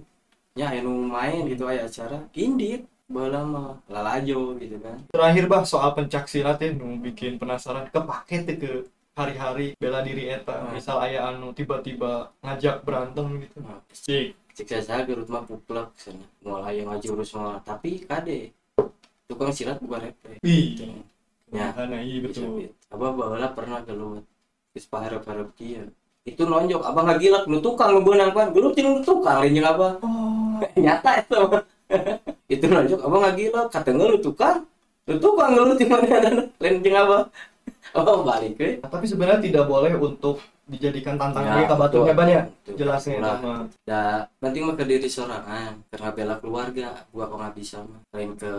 Ya 0.56 0.72
anu 0.72 0.96
main 1.04 1.44
gitu 1.44 1.68
aya 1.68 1.92
acara. 1.92 2.24
Indit 2.32 2.88
bae 3.08 3.28
lama 3.32 3.80
lalajo 3.88 4.60
gitu 4.60 4.78
kan. 4.84 5.00
Terakhir 5.12 5.44
bah 5.48 5.64
soal 5.64 5.96
pencak 5.96 6.28
silat 6.28 6.60
ya 6.60 6.76
nu 6.76 7.00
bikin 7.00 7.40
penasaran. 7.40 7.88
Kepake 7.88 8.44
teh 8.44 8.56
ke 8.60 8.72
hari-hari 9.16 9.74
bela 9.80 10.04
diri 10.04 10.28
eta. 10.30 10.54
Hmm. 10.68 10.76
misal 10.76 11.00
aya 11.00 11.32
anu 11.32 11.56
tiba-tiba 11.56 12.30
ngajak 12.44 12.84
berantem 12.84 13.26
gitu. 13.42 13.64
Nah, 13.64 13.80
Cik. 13.96 14.36
cek 14.58 14.68
saya 14.68 14.84
saya 14.84 15.02
gerut 15.06 15.30
mah 15.30 15.46
puplak 15.46 15.94
sana 16.02 16.26
mulai 16.42 16.82
yang 16.82 16.90
ngajurus 16.90 17.38
mah 17.38 17.62
tapi 17.62 18.02
kade 18.02 18.50
tukang 19.30 19.54
silat 19.54 19.78
bukan 19.78 20.10
repre 20.10 20.42
Ih, 20.42 20.82
ya. 21.54 21.70
Nah, 21.78 22.02
iya 22.02 22.18
bisa 22.26 22.42
betul. 22.42 22.66
bet 22.66 22.72
abah 22.90 23.12
baheula 23.14 23.48
pernah 23.54 23.80
gelut. 23.86 24.26
Geus 24.74 24.90
paharep-harep 24.90 25.54
kieu 25.56 25.86
itu 26.28 26.42
nonjok. 26.44 26.82
Abah 26.84 27.02
nggak 27.08 27.20
gila. 27.24 27.40
Nu 27.48 27.62
tukang 27.64 27.94
nu 27.96 28.02
beunang 28.04 28.34
pan 28.36 28.50
gelut 28.52 28.74
nu 28.76 29.00
tukang 29.06 29.40
lain 29.46 29.56
jeung 29.56 29.70
abah 29.70 29.92
Oh, 30.04 30.60
nyata 30.84 31.12
itu. 31.24 31.38
mah. 31.40 31.64
itu 32.48 32.64
nonjok 32.64 33.00
abah 33.04 33.18
nggak 33.28 33.36
gila 33.36 33.62
kata 33.68 33.90
lu 33.92 34.18
tukang 34.24 34.64
nu 35.08 35.16
tukang 35.20 35.56
gelut 35.56 35.76
jeung 35.80 35.92
mana? 35.92 36.32
Lain 36.64 36.76
jeung 36.80 36.96
abah 36.96 37.28
abah 37.96 38.14
balik 38.24 38.60
ke 38.60 38.68
tapi 38.84 39.06
sebenarnya 39.08 39.40
tidak 39.44 39.64
boleh 39.68 39.96
untuk 39.96 40.40
dijadikan 40.68 41.16
tantangan 41.16 41.64
Ya, 41.64 41.64
kita 41.64 42.12
banyak 42.12 42.44
Betul. 42.68 42.76
jelasnya 42.76 43.24
sama 43.24 43.72
ya 43.88 44.28
penting 44.44 44.68
mah 44.68 44.76
ke 44.76 44.84
diri 44.84 45.08
sorangan 45.08 45.80
karena 45.88 46.10
bela 46.12 46.36
keluarga 46.44 47.08
gua 47.16 47.32
kok 47.32 47.40
nggak 47.40 47.56
bisa 47.56 47.78
mah. 47.88 48.04
Lain 48.12 48.36
ke 48.36 48.54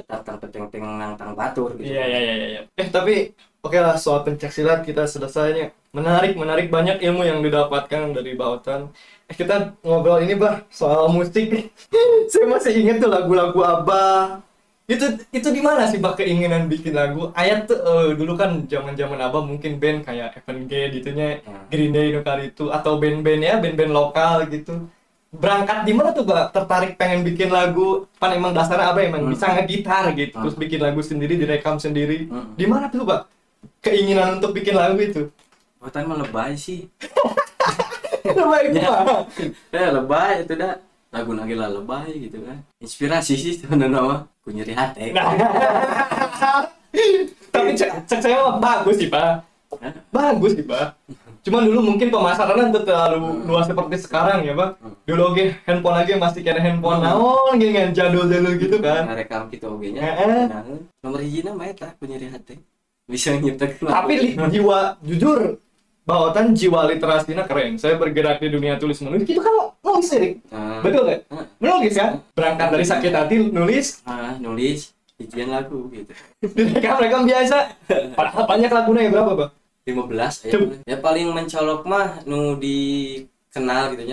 petang 0.00 0.40
peteng-teng 0.40 0.84
nang 0.96 1.12
tang 1.20 1.36
batur 1.36 1.76
gitu. 1.76 1.92
Iya 1.92 2.04
iya 2.08 2.20
iya 2.24 2.34
iya. 2.48 2.60
Eh 2.80 2.88
tapi 2.88 3.36
oke 3.64 3.78
lah 3.80 3.96
soal 3.96 4.20
pencak 4.22 4.52
silat 4.52 4.84
kita 4.84 5.08
selesainya. 5.08 5.72
Menarik 5.94 6.34
menarik 6.36 6.68
banyak 6.68 7.00
ilmu 7.00 7.22
yang 7.24 7.40
didapatkan 7.40 8.12
dari 8.12 8.34
Bautan. 8.36 8.90
Eh 9.24 9.34
kita 9.34 9.72
ngobrol 9.80 10.20
ini 10.20 10.34
bah 10.36 10.60
soal 10.68 11.08
musik. 11.08 11.70
Saya 12.32 12.46
masih 12.46 12.72
ingat 12.84 13.00
tuh 13.00 13.08
lagu-lagu 13.08 13.60
Abah. 13.64 14.44
Itu 14.84 15.16
itu 15.32 15.48
di 15.48 15.64
mana 15.64 15.88
sih 15.88 15.96
bah 15.96 16.12
keinginan 16.12 16.68
bikin 16.68 16.92
lagu? 16.92 17.32
Ayat 17.32 17.64
tuh 17.64 17.78
eh, 17.80 18.08
dulu 18.20 18.36
kan 18.36 18.68
zaman-zaman 18.68 19.16
Abah 19.16 19.40
mungkin 19.40 19.80
band 19.80 20.04
kayak 20.04 20.44
Evan 20.44 20.68
G 20.68 20.72
gitunya 20.92 21.40
Hmm. 21.40 21.64
Green 21.72 21.92
Day 21.96 22.12
kali 22.20 22.52
itu 22.52 22.68
atau 22.68 23.00
band-band 23.00 23.40
ya 23.40 23.54
band-band 23.56 23.92
lokal 23.96 24.44
gitu. 24.52 24.84
Berangkat 25.34 25.82
di 25.82 25.90
mana 25.90 26.14
tuh, 26.14 26.22
Mbak? 26.22 26.54
Tertarik 26.54 26.92
pengen 26.94 27.26
bikin 27.26 27.50
lagu? 27.50 28.06
Pan 28.22 28.30
emang 28.30 28.54
dasarnya 28.54 28.92
Abah 28.92 29.02
emang 29.02 29.26
Hmm. 29.26 29.32
bisa 29.34 29.50
ngegitar 29.50 30.14
gitu, 30.14 30.30
Hmm. 30.30 30.46
terus 30.46 30.54
bikin 30.54 30.78
lagu 30.78 31.02
sendiri, 31.02 31.34
direkam 31.34 31.74
sendiri. 31.82 32.30
Hmm. 32.30 32.54
Di 32.54 32.66
mana 32.70 32.86
tuh, 32.86 33.02
Pak? 33.02 33.26
Keinginan 33.84 34.40
untuk 34.40 34.50
bikin 34.52 34.74
lagu 34.74 34.96
itu? 34.96 35.28
Buatan 35.76 36.08
mah 36.08 36.18
lebay 36.18 36.56
sih 36.56 36.88
itu, 38.24 38.40
Ya. 38.72 39.04
Eh 39.68 39.88
lebay 39.96 40.42
itu 40.42 40.56
dah 40.56 40.80
lagu 41.12 41.30
nagila 41.30 41.68
lebay 41.68 42.10
gitu 42.18 42.40
kan 42.40 42.58
inspirasi 42.80 43.36
sih 43.36 43.52
sebenarnya 43.54 44.00
mah 44.00 44.20
ku 44.40 44.48
nyeri 44.48 44.72
hati 44.72 45.12
Nah. 45.12 45.28
Tapi 47.50 47.70
cek, 47.72 47.90
saya 48.08 48.38
mah 48.44 48.58
bagus 48.58 48.98
sih, 48.98 49.06
Pak. 49.06 49.42
Hah? 49.78 49.92
Bagus 50.10 50.54
sih, 50.54 50.62
Pak. 50.62 50.94
Cuman 51.42 51.66
dulu 51.66 51.80
mungkin 51.84 52.08
pemasarannya 52.08 52.72
tuh 52.72 52.82
terlalu 52.82 53.18
Hmm. 53.20 53.46
luas 53.46 53.66
seperti 53.66 53.96
sekarang 54.00 54.42
ya, 54.42 54.54
Pak. 54.54 54.70
Hmm. 54.78 54.94
Dulu 55.02 55.22
oke 55.30 55.44
handphone 55.62 55.98
aja 56.00 56.14
masih 56.16 56.40
kayak 56.40 56.58
handphone 56.58 56.98
Hmm. 56.98 57.06
naon 57.10 57.52
gitu 57.58 57.70
kan 57.70 57.90
jadul-jadul 57.92 58.54
gitu 58.56 58.76
kan. 58.78 59.02
ngerekam 59.06 59.42
gitu 59.50 59.66
oge 59.68 59.88
nya 59.90 60.02
Heeh. 60.02 60.42
Nah, 60.48 60.62
nomor 60.98 61.20
hiji 61.20 61.40
mah 61.44 61.66
eta 61.66 61.94
ku 61.94 62.06
nyeri 62.06 62.26
hati 62.26 62.58
bisa 63.04 63.36
nyiptakeun 63.36 63.86
Tapi 63.86 64.12
li- 64.16 64.34
jiwa 64.50 64.96
jujur 65.00 65.60
Bawatan 66.04 66.52
jiwa 66.52 66.84
literasinya 66.84 67.48
keren. 67.48 67.80
Saya 67.80 67.96
bergerak 67.96 68.36
di 68.36 68.52
dunia 68.52 68.76
tulis 68.76 69.00
menulis. 69.00 69.24
Itu 69.24 69.40
kan 69.40 69.72
nulis 69.80 70.12
lirik. 70.12 70.44
Nah, 70.52 70.84
Betul? 70.84 71.08
Heeh. 71.08 71.44
Menulis 71.56 71.96
kan? 71.96 72.20
Berangkat 72.36 72.68
dari 72.76 72.84
sakit 72.84 73.08
hati 73.08 73.34
nulis. 73.48 74.04
ah, 74.04 74.36
nulis 74.36 74.92
bikin 75.16 75.48
lagu 75.48 75.88
gitu 75.88 76.12
Direkam 76.44 77.00
rekam 77.00 77.22
biasa. 77.24 77.72
Padahal 78.12 78.44
banyak 78.44 78.68
lagunya 78.68 79.08
ya 79.08 79.10
berapa 79.16 79.32
bang? 79.32 79.50
15 79.84 80.44
Cep. 80.44 80.60
ya, 80.84 80.92
ya 80.92 80.96
paling 81.00 81.28
mencolok 81.32 81.84
mah 81.84 82.20
nu 82.24 82.56
dikenal 82.56 83.96
gitu 83.96 84.04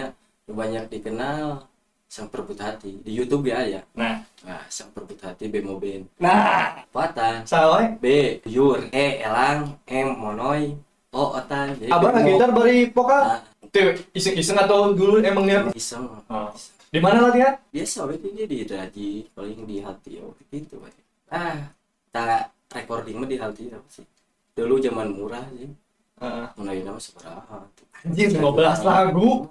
nu 0.48 0.52
banyak 0.52 0.84
dikenal 0.88 1.68
sang 2.12 2.28
perebut 2.28 2.60
hati 2.60 3.00
di 3.00 3.16
YouTube 3.16 3.48
ya 3.48 3.64
ya 3.64 3.82
Nah, 3.96 4.20
nah 4.44 4.68
sang 4.68 4.92
perebut 4.92 5.16
hati 5.18 5.48
bemo 5.48 5.80
ben 5.80 6.04
nah, 6.20 6.84
Patan 6.92 7.48
salah. 7.48 7.88
ya. 7.88 7.96
B 7.96 8.06
Yur 8.46 8.92
E 8.92 9.24
Elang 9.24 9.80
M 9.88 10.20
Monoy 10.20 10.76
O 11.10 11.24
Otan 11.32 11.72
jadi 11.80 11.88
Abang 11.88 12.12
bemo. 12.14 12.28
gitar 12.30 12.52
bari 12.52 12.92
vokal. 12.92 13.24
Nah, 13.26 13.40
Tuh, 13.72 13.96
iseng-iseng 14.12 14.60
atau 14.60 14.92
dulu 14.92 15.24
emang 15.24 15.48
niat? 15.48 15.72
iseng 15.72 16.04
Oh. 16.28 16.52
Di 16.92 17.00
mana 17.00 17.24
latihan? 17.24 17.56
biasa 17.72 18.04
we 18.04 18.20
dia 18.20 18.44
di 18.44 18.68
raji 18.68 19.10
paling 19.32 19.64
di 19.64 19.80
hati 19.80 20.20
oh 20.20 20.36
gitu 20.52 20.84
we. 20.84 20.92
ah 21.32 21.72
tak 22.12 22.52
recording 22.68 23.16
mah 23.16 23.32
di 23.32 23.40
hati 23.40 23.72
apa 23.72 23.88
sih 23.88 24.04
dulu 24.52 24.84
zaman 24.84 25.16
murah 25.16 25.48
sih 25.56 25.72
Heeh. 26.20 26.46
mulai 26.60 26.84
nama 26.84 27.00
seberapa 27.00 27.64
Anjir, 28.04 28.36
15 28.36 28.84
lagu. 28.84 29.48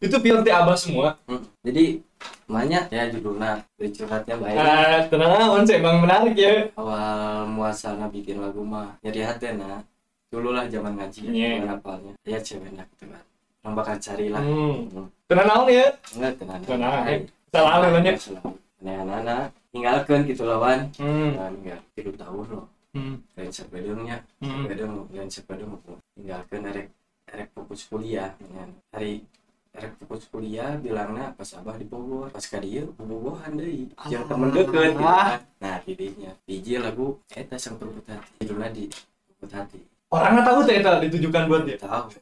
Itu 0.00 0.16
pure 0.18 0.40
ti 0.40 0.50
abah 0.50 0.76
semua. 0.76 1.12
Hmm. 1.28 1.44
Jadi 1.60 2.00
banyak 2.48 2.84
ya 2.88 3.02
judulnya 3.12 3.60
dari 3.76 3.90
curhatnya 3.92 4.34
baik. 4.40 4.56
Ah, 4.56 5.00
tenang 5.06 5.30
aja, 5.36 5.62
saya 5.68 5.78
emang 5.78 5.96
menarik 6.02 6.34
ya. 6.34 6.72
Awal 6.74 7.46
muasalnya 7.52 8.08
bikin 8.08 8.40
lagu 8.40 8.64
mah 8.64 8.96
nyari 9.04 9.20
hati 9.20 9.52
nah. 9.54 9.84
Dulu 10.32 10.54
lah 10.56 10.64
zaman 10.70 10.96
ngaji 10.96 11.26
Iya. 11.28 11.74
apalnya. 11.74 12.14
Ya 12.24 12.38
cewek 12.40 12.72
nak 12.72 12.88
gitu 12.96 13.10
kan. 13.12 13.22
Orang 13.60 13.74
bakal 13.76 13.96
cari 14.00 14.26
lah. 14.32 14.40
Hmm. 14.40 14.88
Hmm. 14.88 15.06
Tenang 15.28 15.46
naon 15.46 15.66
ya. 15.68 15.86
Enggak 16.16 16.32
tenang. 16.40 16.60
Tenang. 16.64 17.04
Salah. 17.50 18.42
Nah, 18.80 18.96
anak 19.04 19.52
tinggalkan 19.74 20.24
gitu 20.24 20.48
lawan. 20.48 20.88
Hmm. 20.96 21.36
Nah, 21.36 21.50
tiga 21.92 22.10
tahun 22.16 22.46
loh. 22.48 22.64
Hmm. 22.90 23.22
Lain 23.38 23.52
sepedungnya, 23.54 24.18
sepedung, 24.42 25.06
lain 25.14 25.30
sepedung. 25.30 25.78
Tinggalkan 26.16 26.60
erek 26.72 26.86
erek 27.30 27.48
fokus 27.54 27.86
kuliah. 27.86 28.34
Ya. 28.50 28.64
Hari 28.96 29.22
erek 29.70 29.92
fokus 30.02 30.26
kuliah 30.26 30.74
bilangnya 30.82 31.30
pas 31.38 31.46
abah 31.54 31.78
di 31.78 31.86
Bogor 31.86 32.26
pas 32.34 32.42
ka 32.42 32.58
dieu 32.58 32.90
bobogohan 32.98 33.54
deui 33.54 33.86
jeung 34.10 34.26
temen 34.26 34.50
deket 34.50 34.98
gitu 34.98 34.98
kan. 34.98 35.38
nah 35.62 35.78
didinya 35.86 36.34
hiji 36.50 36.82
lagu 36.82 37.22
eta 37.30 37.54
sang 37.54 37.78
perebut 37.78 38.02
hati. 38.10 38.30
Judulnya 38.42 38.68
di 38.74 38.90
perebut 38.90 39.52
hati. 39.54 39.80
Orangnya 40.10 40.42
tahu 40.42 40.66
teh 40.66 40.74
eta 40.82 40.98
ditujukan 41.06 41.46
buat 41.46 41.62
dia. 41.62 41.78
tahu. 41.78 42.10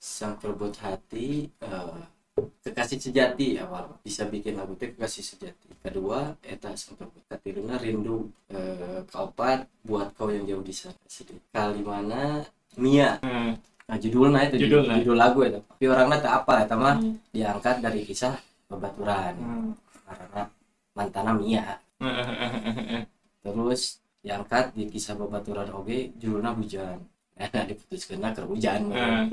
Sang 0.00 0.40
perebut 0.40 0.72
hati 0.80 1.52
eh, 1.60 2.00
kekasih 2.64 2.96
sejati 2.96 3.60
awal. 3.60 4.00
Bisa 4.00 4.24
bikin 4.24 4.56
lagu 4.56 4.72
teh 4.80 4.88
kekasih 4.96 5.20
sejati. 5.20 5.68
Kedua 5.84 6.32
eta 6.40 6.72
sang 6.80 6.96
perebut 6.96 7.24
hati. 7.28 7.48
Luna 7.52 7.76
rindu 7.76 8.32
eh, 8.48 9.04
keempat 9.04 9.68
buat 9.84 10.16
kau 10.16 10.32
yang 10.32 10.48
jauh 10.48 10.64
di 10.64 10.72
sana. 10.72 10.96
Sedih. 11.04 11.36
Kalimana 11.52 12.48
Mia. 12.80 13.20
Hmm. 13.20 13.60
Nah, 13.94 14.02
judulnya 14.02 14.50
itu 14.50 14.66
Judulnya. 14.66 14.98
judul 14.98 15.14
lagu 15.14 15.38
itu. 15.46 15.62
Tapi 15.62 15.84
orangnya 15.86 16.18
tak 16.18 16.34
apa, 16.42 16.66
itu 16.66 16.74
mah 16.74 16.98
diangkat 17.30 17.76
dari 17.78 18.02
kisah 18.02 18.34
bebaturan. 18.66 19.38
Hmm. 19.38 19.70
Karena 20.02 20.42
mantana 20.98 21.30
Mia. 21.38 21.78
Terus 23.46 24.02
diangkat 24.18 24.74
di 24.74 24.90
kisah 24.90 25.14
bebaturan 25.14 25.70
oge 25.70 26.10
judulnya 26.18 26.50
hujan. 26.58 26.98
Nah, 27.34 27.66
diputuskan 27.66 28.22
ke 28.30 28.46
hujan. 28.46 28.94
Hmm. 28.94 29.26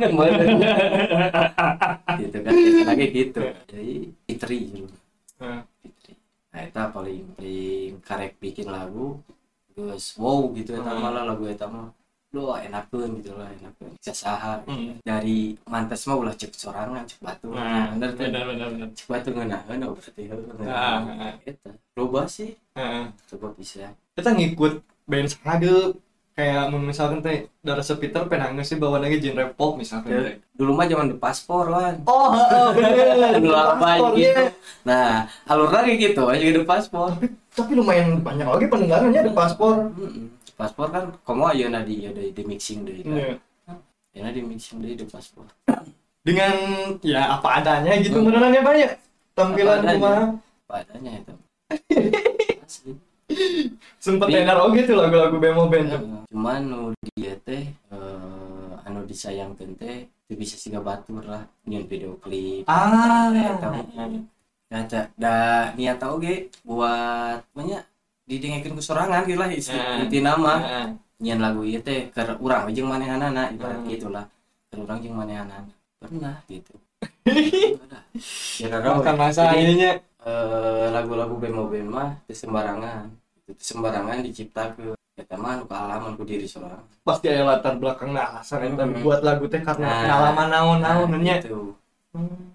gitu 2.22 2.38
kan, 2.42 2.52
lagi 2.86 3.06
gitu. 3.14 3.42
Jadi 3.70 3.94
Fitri 4.26 4.58
judulnya. 4.70 5.00
Hmm. 5.38 5.62
Fitri. 5.82 6.14
Nah, 6.50 6.62
itu 6.66 6.82
paling 6.94 7.24
paling 7.38 7.92
karek 8.02 8.34
bikin 8.38 8.68
lagu. 8.70 9.22
Terus 9.74 10.18
wow 10.18 10.50
gitu 10.54 10.74
eta 10.74 10.92
Hmm. 10.94 11.02
malah 11.02 11.24
lagu 11.30 11.46
eta 11.46 11.66
mah 11.70 11.94
lo 12.32 12.56
enakeun 12.56 13.20
gitu 13.20 13.36
lah 13.36 13.52
enakeun 13.52 13.92
bisa 13.94 14.14
saha 14.14 14.64
Hmm. 14.64 14.96
dari 15.02 15.60
mantes 15.66 16.08
mah 16.08 16.16
ulah 16.16 16.32
cek 16.32 16.52
sorangan 16.54 17.04
cek 17.04 17.20
batu 17.20 17.52
Nah, 17.52 17.92
bener 17.92 18.10
tuh 18.12 18.24
benar 18.24 18.44
benar 18.48 18.68
benar. 18.72 18.88
cek 18.90 19.06
batu 19.06 19.30
ngeunaheun 19.30 19.84
oh 19.84 19.92
berarti 19.92 20.22
heuh 20.26 20.40
Ah, 20.66 21.36
eta 21.44 21.72
loba 21.94 22.24
sih 22.26 22.56
Heeh. 22.72 23.04
coba 23.28 23.52
bisa 23.52 23.92
Kita 24.16 24.32
ngikut 24.32 24.80
band 25.04 25.28
sagel 25.28 26.00
kayak 26.32 26.72
misalkan 26.72 27.20
teh 27.20 27.52
dari 27.60 27.84
Peter 28.00 28.24
pengen 28.26 28.64
sih 28.64 28.80
bawa 28.80 28.98
lagi 28.98 29.20
genre 29.20 29.52
pop 29.52 29.76
misalkan. 29.76 30.10
Ya, 30.10 30.32
dulu 30.56 30.72
mah 30.72 30.88
zaman 30.88 31.12
the 31.12 31.18
paspor 31.18 31.68
lah 31.68 31.92
Oh, 32.08 32.32
heeh, 32.32 32.68
bener. 32.72 33.36
dulu 33.44 33.52
apa 33.54 33.90
gitu 34.16 34.24
iya. 34.40 34.56
nah 34.82 35.12
alur 35.44 35.68
lagi 35.68 36.00
gitu 36.00 36.24
aja 36.26 36.40
the 36.40 36.64
paspor 36.64 37.12
Tapi 37.52 37.76
lumayan 37.76 38.24
banyak 38.24 38.48
lagi 38.48 38.66
pendengarannya 38.66 39.22
di 39.22 39.34
paspor. 39.36 39.92
Mm-mm. 39.92 40.40
Paspor 40.62 40.88
kan 40.88 41.10
komo 41.22 41.50
aja 41.50 41.66
nadi 41.68 42.06
ya 42.06 42.14
di, 42.14 42.30
di 42.30 42.44
mixing 42.46 42.86
deh 42.86 43.02
kan 43.02 43.18
Iya. 43.18 43.34
ya 44.14 44.30
di 44.30 44.42
mixing 44.42 44.78
deh 44.78 44.94
di 44.94 45.06
paspor 45.06 45.50
Dengan 46.22 46.54
ya 47.02 47.34
apa 47.34 47.58
adanya 47.58 47.98
gitu 47.98 48.22
menurutnya 48.22 48.62
banyak 48.62 48.92
tampilan 49.34 49.82
Apa 49.82 49.84
adanya. 49.84 49.98
kumaha. 49.98 50.24
apa 50.62 50.74
adanya 50.78 51.12
itu 51.18 51.34
asli 52.62 52.92
Sempet 53.98 54.28
Iya. 54.28 54.44
enar 54.44 54.62
oke 54.62 54.80
tuh 54.84 54.96
lagu-lagu 54.96 55.36
bemo 55.36 55.66
band. 55.66 55.88
tuh. 55.90 56.02
cuman 56.30 56.62
nu 56.62 56.82
dia 57.12 57.34
teh 57.40 57.66
eh, 57.74 58.86
anu 58.86 59.02
disayangkeun 59.04 59.74
teh 59.76 60.06
teu 60.28 60.36
bisa 60.36 60.56
siga 60.56 60.78
batur 60.78 61.24
lah 61.24 61.42
nyeun 61.66 61.90
video 61.90 62.14
klip 62.18 62.70
Ah, 62.70 63.34
Eta. 63.34 63.70
Ada 64.72 65.12
da 65.18 65.36
niat 65.76 66.00
oge 66.02 66.48
buat 66.64 67.44
banyak 67.52 67.82
didengekeun 68.32 68.80
ku 68.80 68.84
sorangan 68.84 69.28
gitu 69.28 69.36
lah 69.36 69.52
isi 69.52 69.76
Nah. 69.76 70.00
inti 70.00 70.20
nama 70.24 70.54
Heeh. 70.64 70.86
nyian 71.20 71.40
lagu 71.44 71.62
ieu 71.62 71.84
teh 71.84 72.08
urang 72.40 72.66
we 72.66 72.72
jeung 72.72 72.88
manehanana 72.88 73.52
ibarat 73.52 73.84
Hmm. 73.84 73.90
gitulah 73.92 74.26
keur 74.72 74.88
urang 74.88 75.00
jeung 75.04 75.14
manehanana 75.14 75.68
pernah 76.00 76.40
gitu 76.48 76.74
ya 78.62 78.68
Makan 78.70 79.02
kagak 79.02 79.16
masa 79.18 79.52
ininya. 79.58 79.92
eh, 80.22 80.88
lagu-lagu 80.90 81.36
bemo 81.36 81.66
mah 81.68 82.14
teu 82.26 82.34
sembarangan 82.34 83.10
itu 83.50 83.62
sembarangan 83.74 84.22
diciptakeun 84.22 84.96
eta 85.18 85.36
mah 85.36 85.60
nu 85.60 85.66
kaalaman 85.68 86.16
ku 86.16 86.24
diri 86.24 86.48
sorang 86.48 86.82
Pasti 87.02 87.26
ada 87.30 87.44
latar 87.58 87.76
belakang 87.78 88.14
nah 88.14 88.40
asal 88.40 88.62
eta 88.62 88.86
Hmm. 88.86 89.02
buat 89.02 89.22
lagu 89.22 89.46
teh 89.46 89.60
karena 89.60 89.86
Nah. 89.86 89.98
pengalaman 90.06 90.48
naon-naon 90.50 91.10
nya. 91.20 91.38
gitu 91.38 91.74
Hmm. 92.14 92.50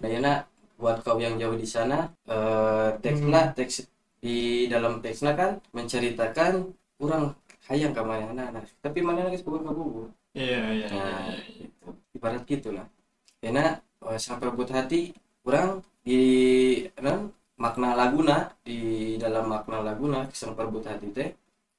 Kayaknya 0.00 0.44
buat 0.76 1.04
kau 1.04 1.16
yang 1.16 1.36
jauh 1.36 1.54
di 1.54 1.64
sana, 1.64 2.08
eh, 2.24 2.88
teksnya 3.00 3.52
teks 3.52 3.84
di 4.20 4.68
dalam 4.68 5.00
teksnya 5.00 5.32
kan 5.34 5.56
menceritakan 5.72 6.52
orang 7.00 7.32
hayang 7.68 7.92
ke 7.96 8.02
mana 8.04 8.52
anak 8.52 8.64
tapi 8.84 9.00
mana 9.00 9.24
lagi 9.26 9.40
bukan 9.42 9.64
kabur. 9.66 10.08
Iya, 10.36 10.60
iya. 10.76 10.86
Nah, 10.94 11.26
iya. 11.34 11.66
gitu. 11.66 11.86
ibarat 12.14 12.42
gitulah. 12.46 12.86
Karena 13.40 13.80
eh, 14.06 14.18
sang 14.20 14.38
perebut 14.38 14.68
hati 14.70 15.10
orang 15.48 15.80
di 16.04 16.20
non, 17.00 17.32
makna 17.60 17.96
laguna 17.96 18.52
di 18.64 19.16
dalam 19.16 19.48
makna 19.48 19.80
laguna 19.84 20.28
sang 20.32 20.52
perebut 20.56 20.84
hati 20.86 21.08
teh 21.12 21.28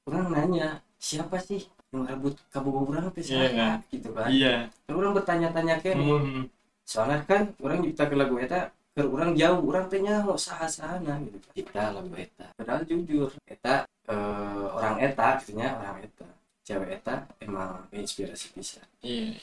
orang 0.06 0.30
nanya 0.34 0.68
siapa 0.98 1.38
sih 1.38 1.62
yang 1.94 2.06
rebut 2.06 2.34
kabuburan 2.50 3.10
teh 3.14 3.22
Iya. 3.22 3.38
siapa 3.50 3.66
gitu 3.90 4.08
kan. 4.14 4.28
Iya. 4.30 4.54
Kan 4.86 4.94
orang 4.98 5.12
bertanya-tanya 5.18 5.74
kan 5.82 5.96
Hmm. 5.98 6.44
soalnya 6.82 7.22
kan 7.24 7.42
orang 7.62 7.78
cipta 7.86 8.04
ke 8.10 8.16
lagu 8.18 8.34
eta 8.42 8.68
ke 8.92 9.02
orang 9.08 9.32
jauh 9.32 9.60
orang 9.64 9.88
teh 9.88 10.00
nyaho 10.04 10.36
saha 10.36 10.68
sahana 10.68 11.16
gitu. 11.24 11.38
Cipta 11.56 11.96
lagu 11.96 12.12
eta. 12.12 12.46
Padahal 12.60 12.84
jujur 12.84 13.32
eta 13.48 13.88
eh, 14.08 14.64
orang 14.76 14.96
eta 15.00 15.22
artinya 15.40 15.80
orang 15.80 16.04
eta. 16.04 16.28
Cewek 16.62 17.00
eta 17.00 17.26
emang 17.40 17.88
inspirasi 17.90 18.52
bisa. 18.54 18.78
Iya. 19.02 19.34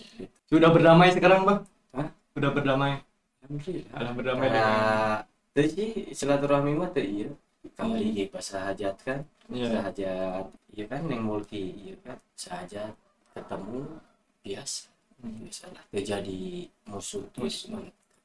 Sudah 0.47 0.69
berdamai 0.71 1.11
sekarang, 1.11 1.43
Bang? 1.43 1.59
Hah? 1.91 2.07
Sudah 2.31 2.49
berdamai. 2.55 3.01
alhamdulillah. 3.43 3.91
Sudah 3.97 4.13
berdamai 4.15 4.47
dengan 4.53 4.69
nah 4.69 5.17
teu 5.51 5.65
sih 5.65 5.89
silaturahmi 6.13 6.71
mah 6.77 6.89
teu 6.93 7.01
ieu 7.03 7.33
kembali 7.75 8.15
ge 8.15 8.25
pas 8.29 8.45
sahajat 8.45 8.95
kan 9.03 9.19
Iya. 9.49 9.65
sahajat 9.81 10.45
iya 10.77 10.85
kan 10.85 11.01
yang 11.09 11.25
multi 11.25 11.73
iya 11.73 11.95
kan. 12.05 12.17
Sahajat 12.37 12.93
ketemu 13.33 13.81
biasa. 14.45 14.87
Hmm. 15.19 15.35
biasalah. 15.43 15.83
Teu 15.91 16.01
jadi 16.05 16.39
musuh 16.87 17.25
terus 17.35 17.67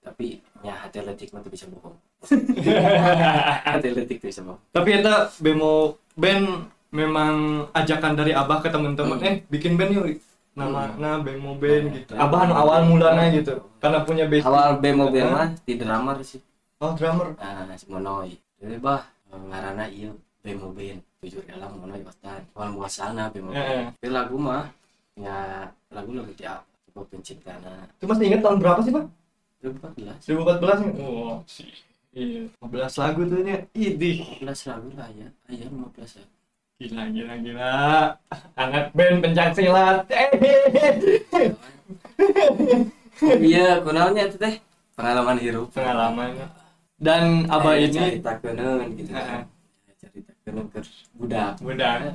tapi 0.04 0.26
nya 0.60 0.76
hati 0.76 1.00
letik 1.00 1.32
mah 1.32 1.40
bisa 1.42 1.64
bohong 1.66 1.96
hati 3.66 3.88
letik 3.90 4.20
bisa 4.20 4.40
bohong 4.40 4.60
Tapi 4.70 4.88
eta 4.94 5.30
bemo 5.38 5.96
band 6.14 6.68
memang 6.94 7.34
ajakan 7.72 8.14
dari 8.14 8.30
Abah 8.30 8.62
ke 8.62 8.70
temen-temen, 8.70 9.18
Hmm. 9.18 9.26
eh 9.26 9.42
bikin 9.48 9.74
band 9.74 9.90
yuk. 9.90 10.06
Nama 10.54 10.86
Hmm. 10.86 11.02
nah 11.02 11.16
bemo 11.18 11.58
band 11.58 11.90
Hmm. 11.90 11.96
gitu. 11.96 12.12
Abah 12.14 12.46
anu 12.46 12.54
awal 12.54 12.80
mulanya 12.84 13.26
gitu. 13.32 13.58
Karena 13.82 14.06
punya 14.06 14.24
basic. 14.24 14.46
awal 14.46 14.78
bemo 14.78 15.10
Hah? 15.10 15.26
mah 15.26 15.46
di 15.58 15.74
drummer 15.74 16.16
sih 16.22 16.38
Oh, 16.78 16.92
drummer. 16.92 17.32
nah 17.34 17.74
si 17.74 17.88
monoy 17.88 18.36
jadi 18.60 18.76
bah 18.78 19.02
ngarana 19.26 19.88
iya 19.88 20.12
bemo 20.40 20.70
band 20.70 21.00
tujuh 21.18 21.42
dalam 21.44 21.74
monoy 21.74 21.98
otan 22.00 22.44
awal 22.54 22.70
muasana 22.70 23.26
bemo 23.28 23.50
band 23.50 23.96
tapi 23.96 24.08
lagu 24.12 24.36
mah 24.38 24.68
ya 25.16 25.66
lagu 25.90 26.10
lagu 26.12 26.30
di 26.30 26.44
apa 26.44 26.62
coba 26.86 27.02
penciptana 27.08 27.90
Itu 27.98 28.04
masih 28.06 28.24
ingat 28.28 28.40
tahun 28.40 28.58
berapa 28.60 28.80
sih, 28.80 28.92
Bang? 28.94 29.10
2014 29.64 30.28
2014 30.28 30.84
nih. 30.84 30.92
Oh, 31.00 31.40
sih. 31.48 31.72
Iya, 32.14 32.46
15 32.62 33.00
lagu 33.00 33.20
tuh 33.26 33.40
nya. 33.42 33.56
Idih. 33.72 34.16
15 34.44 34.70
lagu 34.70 34.88
lah 34.94 35.08
ya 35.16 35.28
ayo 35.50 35.66
15 35.72 36.20
ya 36.20 36.24
Gila, 36.74 37.06
gila, 37.14 37.34
gila. 37.38 37.74
Anak 38.58 38.90
band 38.98 39.22
pencak 39.22 39.54
silat. 39.54 40.04
Eh, 40.10 40.30
iya 43.38 43.78
kunaonnya 43.78 44.26
itu 44.26 44.36
teh 44.42 44.58
pengalaman 44.98 45.38
hidup 45.38 45.70
pengalaman. 45.70 46.34
Dan 46.98 47.46
Abah 47.46 47.78
Eh, 47.78 47.86
ini 47.86 48.18
cerita 48.18 48.42
kenen 48.42 48.90
gitu 48.98 49.10
Heeh. 49.14 49.22
kan 49.22 49.42
cerita 50.02 50.32
kenen 50.42 50.66
ke 50.74 50.80
budak 51.14 51.62
budak. 51.62 52.10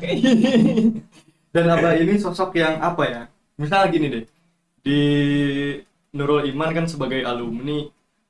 Dan 1.55 1.65
Abah 1.71 1.93
ini 1.95 2.19
sosok 2.19 2.59
yang 2.59 2.83
apa 2.83 3.03
ya? 3.07 3.21
Misal 3.55 3.87
gini 3.95 4.07
deh. 4.11 4.23
Di 4.83 4.99
Nurul 6.15 6.49
Iman 6.49 6.69
kan 6.73 6.85
sebagai 6.89 7.21
alumni 7.25 7.85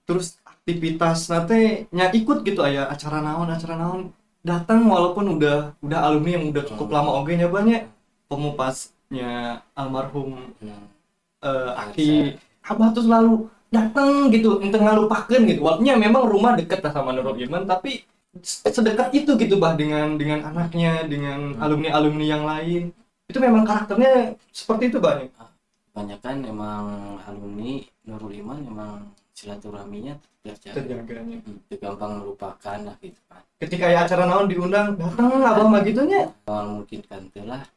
terus 0.07 0.37
aktivitas 0.43 1.29
nanti 1.31 1.85
nya 1.95 2.09
ikut 2.11 2.41
gitu 2.47 2.61
aya 2.65 2.89
acara 2.89 3.21
naon 3.21 3.49
acara 3.49 3.75
naon 3.77 4.01
datang 4.41 4.83
walaupun 4.87 5.37
udah 5.37 5.75
udah 5.85 5.99
alumni 6.07 6.31
yang 6.39 6.45
udah 6.51 6.63
cukup 6.65 6.87
lama 6.95 7.11
oge 7.21 7.33
nya 7.39 7.47
banyak 7.51 7.81
pemupasnya 8.29 9.61
almarhum 9.77 10.53
Hmm. 10.59 10.85
eh, 11.43 11.71
Aki 11.83 12.09
Abah 12.69 12.89
tuh 12.93 13.03
selalu 13.07 13.33
datang 13.69 14.29
gitu 14.33 14.57
untuk 14.61 14.81
ngalupakeun 14.81 15.43
gitu 15.49 15.61
walaupun 15.65 15.85
memang 15.97 16.23
rumah 16.25 16.53
deket 16.57 16.81
lah 16.85 16.91
sama 16.93 17.13
Nurul 17.15 17.37
Iman 17.41 17.63
tapi 17.65 18.03
sedekat 18.43 19.09
itu 19.13 19.31
gitu 19.41 19.57
bah 19.57 19.73
dengan 19.73 20.15
dengan 20.17 20.45
anaknya 20.49 21.05
dengan 21.09 21.53
Hmm. 21.57 21.63
alumni 21.63 21.89
alumni 21.97 22.25
yang 22.25 22.43
lain 22.45 22.83
itu 23.29 23.37
memang 23.41 23.61
karakternya 23.65 24.33
seperti 24.53 24.89
itu 24.93 24.97
bah 25.01 25.17
nih. 25.21 25.29
Banyak 25.99 26.19
kan 26.23 26.37
emang 26.47 27.19
alumni 27.27 27.83
Nurul 28.07 28.39
Iman 28.39 28.63
emang 28.63 29.11
silaturahminya 29.35 30.15
terjaga. 30.39 30.79
Terjaganya 30.79 31.35
itu 31.43 31.75
gampang 31.75 32.23
melupakan 32.23 32.79
lah 32.87 32.95
gitu 33.03 33.19
kan 33.27 33.43
ketika 33.59 33.85
ya 33.91 34.07
acara 34.07 34.23
naon 34.23 34.47
diundang 34.47 34.95
datang 34.95 35.43
abah 35.43 35.67
mah 35.67 35.83
gitunya 35.83 36.31
kalau 36.47 36.79
mungkin 36.79 37.03
kan 37.03 37.27
lah 37.43 37.67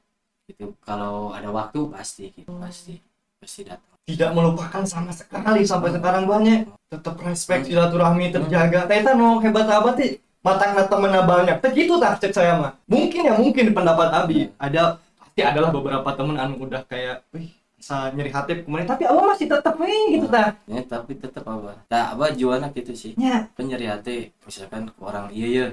itu 0.46 0.70
kalau 0.87 1.35
ada 1.35 1.50
waktu 1.50 1.82
pasti 1.90 2.30
gitu 2.30 2.54
pasti 2.62 3.02
pasti 3.42 3.66
datang 3.66 3.92
tidak 4.06 4.30
melupakan 4.35 4.82
sama 4.87 5.11
sekali 5.11 5.66
sampai 5.66 5.90
sekarang 5.94 6.30
banyak 6.30 6.66
tetap 6.90 7.14
respect 7.22 7.70
silaturahmi 7.70 8.35
terjaga. 8.35 8.90
Teta 8.90 9.14
no 9.14 9.38
hebat 9.38 9.70
abah 9.70 9.94
sih 9.94 10.18
matang 10.42 10.74
temen 10.74 11.14
banyak. 11.22 11.56
Teh 11.62 11.70
gitu 11.70 12.02
tak 12.02 12.18
cek 12.18 12.35
saya 12.35 12.58
mah. 12.58 12.74
Mungkin 12.90 13.30
ya 13.30 13.35
mungkin 13.38 13.70
pendapat 13.70 14.11
Abi. 14.11 14.50
Ada 14.58 14.98
pasti 14.98 15.40
adalah 15.46 15.70
beberapa 15.70 16.08
temen 16.18 16.35
anu 16.35 16.66
udah 16.66 16.82
kayak 16.90 17.22
wih 17.30 17.62
bisa 17.83 18.14
nyeri 18.14 18.31
hati 18.31 18.62
kemudian 18.62 18.87
tapi 18.87 19.03
abah 19.11 19.35
masih 19.35 19.51
tetap 19.51 19.75
nih 19.75 20.14
gitu 20.14 20.31
tah 20.31 20.55
ya 20.71 20.81
tapi 20.87 21.18
tetap 21.18 21.42
apa 21.51 21.83
tak 21.90 22.14
apa 22.14 22.31
juana 22.38 22.71
gitu 22.71 22.95
sih. 22.95 23.18
Nya 23.18 23.51
penyeri 23.59 23.90
hati 23.90 24.31
misalkan 24.47 24.87
ke 24.87 25.03
orang 25.03 25.27
iya 25.35 25.51
ya 25.51 25.66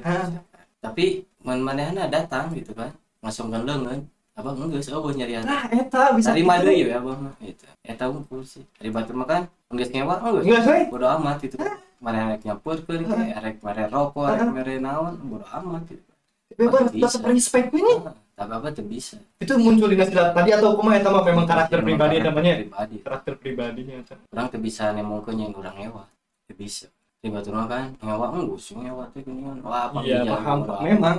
tapi 0.82 1.22
man 1.46 1.62
manehna 1.62 2.10
datang 2.10 2.50
gitu 2.58 2.74
kan. 2.74 2.90
Ngasongkan 3.22 3.62
lengan 3.62 4.10
abang 4.34 4.58
enggak 4.58 4.82
sih 4.82 4.90
abang 4.90 5.14
nyari 5.14 5.38
hati 5.38 5.46
nah 5.46 5.70
eta 5.70 6.18
bisa 6.18 6.34
gitu. 6.34 6.50
deh 6.50 6.74
ya 6.82 6.98
abang 6.98 7.30
mah 7.30 7.34
gitu. 7.46 7.70
Eta 7.86 8.10
unggul 8.10 8.42
sih. 8.42 8.66
Dari 8.82 8.90
batu 8.90 9.14
makan 9.14 9.46
enggak 9.70 9.94
ngewa 9.94 10.16
enggak? 10.18 10.44
Enggak 10.50 10.62
sih 10.66 10.82
bodo 10.90 11.06
amat 11.14 11.38
gitu. 11.46 11.62
Mana 12.02 12.34
arek 12.34 12.42
nyampurkeun 12.42 13.06
ke 13.06 13.16
arek 13.38 13.62
mere 13.62 13.86
rokok 13.86 14.34
arek 14.34 14.50
mere 14.50 14.82
naon 14.82 15.14
bodo 15.30 15.46
amat 15.46 15.86
gitu 15.86 16.09
bebas 16.56 16.90
tetap 16.90 17.24
respect 17.30 17.70
ini? 17.74 17.94
Tapi 18.40 18.52
apa 18.56 18.68
tuh 18.72 18.86
bisa. 18.88 19.20
Itu 19.38 19.60
muncul 19.60 19.92
di 19.92 19.98
nasihat 20.00 20.32
tadi 20.32 20.50
atau 20.56 20.80
kumaha 20.80 20.98
eta 20.98 21.12
mah 21.12 21.24
memang 21.28 21.46
karakter 21.46 21.84
pribadi 21.84 22.16
namanya? 22.24 22.54
pribadi. 22.64 22.96
Karakter 23.04 23.34
pribadinya 23.36 23.96
orang 24.32 24.48
tuh 24.48 24.62
bisa 24.64 24.84
nemongkeun 24.96 25.38
yang 25.38 25.52
ngewa 25.52 26.08
tuh 26.48 26.56
bisa. 26.56 26.88
Mah 27.20 27.68
kan 27.68 27.92
ngewa 28.00 28.26
enggak 28.32 28.60
sih 28.64 28.74
ngewa 28.80 29.04
tuh 29.12 29.20
gini 29.28 29.44
wah 29.60 29.92
apa 29.92 30.00
iya 30.08 30.24
paham 30.24 30.64
memang. 30.82 31.18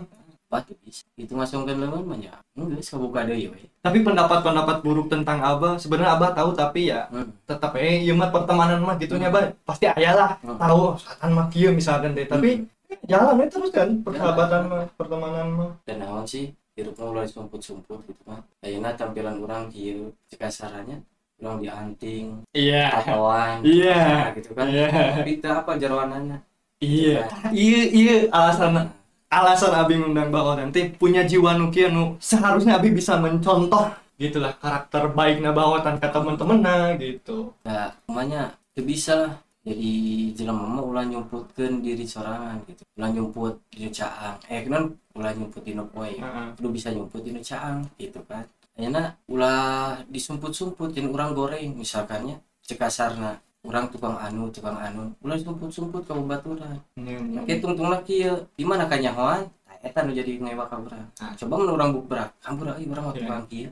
Tuh 0.48 0.76
bisa. 0.80 1.04
Itu 1.14 1.36
masukkan 1.36 1.76
lengan 1.76 2.02
mah 2.08 2.18
ya. 2.18 2.34
Enggak 2.56 2.80
sih 2.80 2.96
buka 2.96 3.28
deh 3.28 3.36
ya 3.36 3.52
tapi 3.80 4.04
pendapat-pendapat 4.04 4.84
buruk 4.84 5.08
tentang 5.08 5.40
abah 5.40 5.80
sebenarnya 5.80 6.12
abah 6.12 6.30
tahu 6.36 6.52
tapi 6.52 6.92
ya 6.92 7.08
hmm. 7.08 7.48
tetap 7.48 7.72
eh 7.80 8.04
iya 8.04 8.12
mah 8.12 8.28
pertemanan 8.28 8.76
mah 8.84 9.00
gitunya 9.00 9.32
bah 9.32 9.48
pasti 9.64 9.88
ayah 9.88 10.12
lah 10.12 10.30
Hmm. 10.44 10.60
tahu 10.60 11.00
setan 11.00 11.32
mah 11.32 11.48
kieu 11.48 11.72
misalkan 11.72 12.12
deh. 12.12 12.28
Tapi 12.28 12.64
eh, 12.64 12.79
jalan 13.06 13.40
aja 13.42 13.50
terus 13.58 13.70
kan 13.70 13.88
persahabatan 14.02 14.62
mah 14.70 14.84
pertemanan 14.98 15.46
mah. 15.52 15.70
Dan 15.86 16.02
naon 16.02 16.24
sih 16.26 16.50
hidupnya 16.74 17.04
mulai 17.10 17.28
sumput-sumput 17.28 17.98
gitu 18.08 18.22
kan 18.24 18.40
ayeuna 18.64 18.94
tampilan 18.96 19.36
orang 19.42 19.68
kieu 19.68 20.14
cekasarannya 20.32 21.02
orang 21.40 21.56
dianting 21.60 22.26
iya. 22.56 22.88
tatoan 23.00 23.60
Iya. 23.64 24.32
gitu 24.36 24.52
kan. 24.56 24.64
Iya. 24.68 24.88
kita 25.24 25.64
apa 25.64 25.76
jarwanannya? 25.76 26.38
Iya. 26.80 27.28
Iya 27.52 27.80
iya 27.92 28.16
alasan 28.32 28.88
alasan 29.28 29.72
abi 29.76 29.94
ngundang 30.00 30.32
Mbak 30.32 30.44
Oren 30.46 30.68
teh 30.72 30.88
punya 30.96 31.22
jiwa 31.28 31.54
nu 31.54 31.68
kieu 31.68 31.92
nu 31.92 32.16
seharusnya 32.18 32.80
abi 32.80 32.90
bisa 32.90 33.20
mencontoh 33.20 33.92
gitulah 34.16 34.52
karakter 34.56 35.12
baiknya 35.12 35.52
Oren 35.52 35.96
ke 36.00 36.08
teman-temanna 36.08 36.96
gitu. 36.96 37.52
Nah 37.64 37.92
namanya 38.08 38.56
itu 38.72 38.80
bisa 38.86 39.12
lah 39.16 39.32
jadi 39.60 39.92
jelema 40.32 40.80
ulah 40.80 41.04
nyumputkeun 41.04 41.84
diri 41.84 42.08
sorangan 42.08 42.64
gitu. 42.64 42.80
Ulah 42.96 43.10
nyumput 43.12 43.60
di 43.68 43.92
caang. 43.92 44.40
Eh 44.48 44.64
kan 44.64 44.88
ulah 45.12 45.32
nyumput 45.36 45.60
di 45.60 45.76
poe? 45.76 46.16
Lu 46.64 46.72
bisa 46.72 46.88
nyumput 46.88 47.20
di 47.20 47.36
caang 47.44 47.84
gitu 48.00 48.24
kan. 48.24 48.48
Ayeuna 48.80 49.12
ulah 49.28 50.00
disumput-sumput 50.08 50.96
jeung 50.96 51.12
urang 51.12 51.36
goreng 51.36 51.76
misalkannya 51.76 52.40
cekasarna 52.64 53.36
urang 53.68 53.92
tukang 53.92 54.16
anu 54.16 54.48
tukang 54.48 54.80
anu 54.80 55.12
ulah 55.20 55.36
disumput-sumput 55.36 56.08
ka 56.08 56.16
babaturan 56.16 56.80
Iya. 56.96 57.44
Oke 57.44 57.60
tungtungna 57.60 58.00
kieu. 58.00 58.48
Di 58.56 58.64
mana 58.64 58.88
ka 58.88 58.96
nyahoan? 58.96 59.44
Tah, 59.68 59.76
eta 59.84 60.00
nu 60.08 60.16
jadi 60.16 60.40
ngewa 60.40 60.64
ka 60.72 60.80
urang. 60.80 61.04
Ah. 61.20 61.36
coba 61.36 61.60
mun 61.60 61.76
urang 61.76 61.90
bukberak 61.92 62.32
hampura 62.40 62.80
euy 62.80 62.88
urang 62.88 63.12
mah 63.12 63.12
Iya. 63.12 63.20
tukang 63.28 63.42
kieu. 63.52 63.70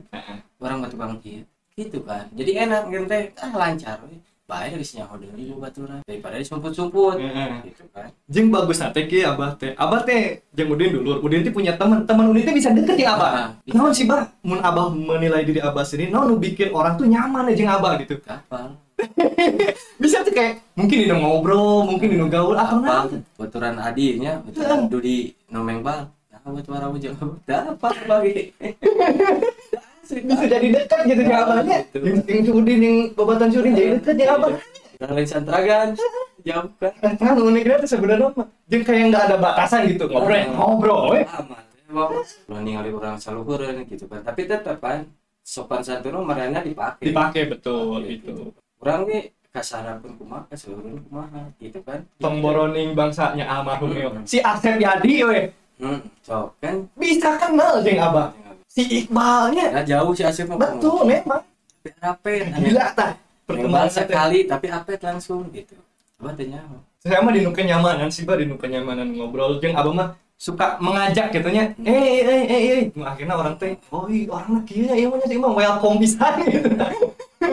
Orang 0.61 0.77
mah 0.85 0.89
tukang 0.93 1.17
kieu. 1.17 1.41
Gitu 1.73 1.97
kan. 2.05 2.29
Jadi 2.37 2.51
enak 2.61 2.85
teh 3.09 3.23
ah 3.41 3.51
lancar 3.57 3.97
we 4.05 4.21
bae 4.49 4.73
geus 4.73 4.97
nyaho 4.97 5.13
deui 5.21 5.53
babaturan 5.53 6.01
daripada 6.09 6.41
disumput-sumput 6.41 7.21
Heeh. 7.21 7.69
gitu 7.69 7.85
kan 7.93 8.09
Jeng 8.25 8.49
bagus 8.49 8.81
nate 8.81 9.05
ki 9.05 9.21
abah 9.21 9.53
teh. 9.53 9.77
Abah 9.77 10.01
teh 10.01 10.41
jeung 10.57 10.73
Udin 10.73 10.97
dulu. 10.97 11.21
Udin 11.21 11.45
teh 11.45 11.53
punya 11.53 11.77
teman. 11.77 12.05
Teman 12.09 12.33
Udin 12.33 12.45
teh 12.49 12.53
bisa 12.53 12.73
deket 12.73 12.97
jeung 12.97 13.13
abah. 13.13 13.29
Ah, 13.29 13.47
bisa. 13.61 13.73
Naon 13.77 13.93
sih, 13.93 14.05
Bah? 14.09 14.25
Mun 14.41 14.61
abah 14.61 14.89
menilai 14.89 15.45
diri 15.45 15.61
abah 15.61 15.85
sendiri, 15.85 16.09
naon 16.09 16.33
nu 16.33 16.35
bikin 16.41 16.73
orang 16.73 16.97
tuh 16.97 17.05
nyaman 17.05 17.49
aja 17.49 17.57
jeung 17.57 17.69
abah 17.69 17.91
gitu. 18.01 18.17
kapal 18.25 18.73
Bisa 20.01 20.21
tuh 20.25 20.33
kayak 20.33 20.61
mungkin 20.77 20.97
dino 21.05 21.15
ngobrol, 21.21 21.87
mungkin 21.87 22.09
dino 22.09 22.25
gaul 22.27 22.57
atau 22.57 22.81
kapal 22.81 23.09
naon. 23.09 23.21
baturan 23.37 23.75
adinya 23.79 24.41
baturan 24.43 24.91
dudi 24.91 25.31
nomeng 25.47 25.79
bal 25.81 26.11
nah 26.29 26.39
buat 26.45 26.67
warau 26.67 26.95
jeung 26.99 27.15
dapat 27.47 27.95
bagi 28.05 28.51
Bisa 30.09 30.45
jadi 30.49 30.67
dekat 30.73 30.99
gitu 31.05 31.21
jeung 31.21 31.37
abahnya. 31.37 31.77
Gitu. 31.85 31.97
Jeung 32.01 32.17
jeung 32.25 32.41
si 32.41 32.51
Udin 32.51 32.79
yang 32.81 32.97
babatan 33.13 33.47
si 33.53 33.57
Udin 33.61 33.73
jadi 33.77 33.89
dekat 34.01 34.13
jeung 34.17 34.33
abah. 34.33 34.51
lain 34.99 35.23
santragan 35.23 35.95
jauh 36.43 36.67
kan 36.75 36.91
Eh, 36.99 37.13
kan 37.15 37.39
uniknya 37.39 37.79
tuh 37.79 37.87
sebenarnya 37.87 38.35
mah 38.35 38.47
jeung 38.67 38.83
kayak 38.83 39.03
nggak 39.07 39.23
ada 39.31 39.37
batasan 39.39 39.87
gitu. 39.87 40.11
Ngobrol, 40.11 40.43
ngobrol 40.51 41.01
we. 41.15 41.21
aman 41.23 41.63
emang 41.87 42.09
lo 42.51 42.57
ningali 42.59 42.91
orang 42.91 43.15
saluhureun 43.15 43.87
gitu 43.87 44.05
kan 44.05 44.21
tapi 44.21 44.43
tetap 44.43 44.77
kan 44.83 45.07
sopan 45.39 45.81
santun 45.81 46.19
marana 46.21 46.59
dipakai 46.59 47.09
Dipakai 47.09 47.43
betul 47.47 48.03
itu. 48.05 48.51
orang 48.83 49.07
nih 49.07 49.21
kasarapan 49.49 50.13
kumaha 50.19 50.43
keseluruhan 50.51 50.99
kumaha 51.07 51.41
gitu 51.57 51.79
kan 51.81 52.03
Pemboroning 52.19 52.91
bangsanya 52.91 53.47
almarhum 53.47 53.95
Hmm. 53.95 54.03
Eo. 54.03 54.09
Si 54.27 54.43
Asep 54.43 54.77
Yadi 54.77 55.15
we. 55.23 55.39
hmm 55.79 55.99
so 56.19 56.51
kan 56.59 56.83
Bisa 56.99 57.39
kenal 57.39 57.79
jeung 57.81 58.03
abah. 58.03 58.35
Si 58.79 59.03
Iqbalnya. 59.03 59.65
Nah 59.75 59.83
jauh 59.83 60.15
si 60.15 60.23
Asep 60.23 60.47
mah 60.47 60.55
betul 60.55 61.03
memang. 61.03 61.43
Tapi 61.83 61.91
apet. 61.99 62.43
Gila 62.55 62.85
tah 62.95 63.11
perkembangan 63.43 63.91
sekali 63.91 64.47
tapi 64.47 64.71
apet 64.71 64.99
langsung 65.03 65.51
gitu. 65.51 65.75
Coba 66.15 66.31
tanya 66.35 66.63
saya 66.99 67.23
mah 67.23 67.31
di 67.31 67.43
nu 67.43 67.51
kenyamanan 67.51 68.07
sih 68.11 68.23
bah 68.23 68.39
di 68.39 68.47
nu 68.47 68.55
kenyamanan 68.55 69.11
ngobrol. 69.11 69.59
Jeung 69.59 69.75
abah 69.75 69.91
mah 69.91 70.09
suka 70.39 70.79
mengajak 70.79 71.35
gitunya 71.35 71.75
eh 71.83 71.99
eh 71.99 72.23
eh 72.23 72.43
eh 72.47 72.61
eh 72.71 72.83
Nu 72.95 73.03
akhirnya 73.03 73.35
orang 73.35 73.59
teh 73.59 73.75
oh 73.91 74.07
iya 74.07 74.31
orang 74.31 74.63
kieu 74.63 74.87
ya 74.87 74.95
ieu 74.95 75.11
mah 75.11 75.19
sih 75.27 75.35
mah 75.35 75.51
welcome 75.51 75.99
pisan 76.03 76.33
gitu 76.47 76.69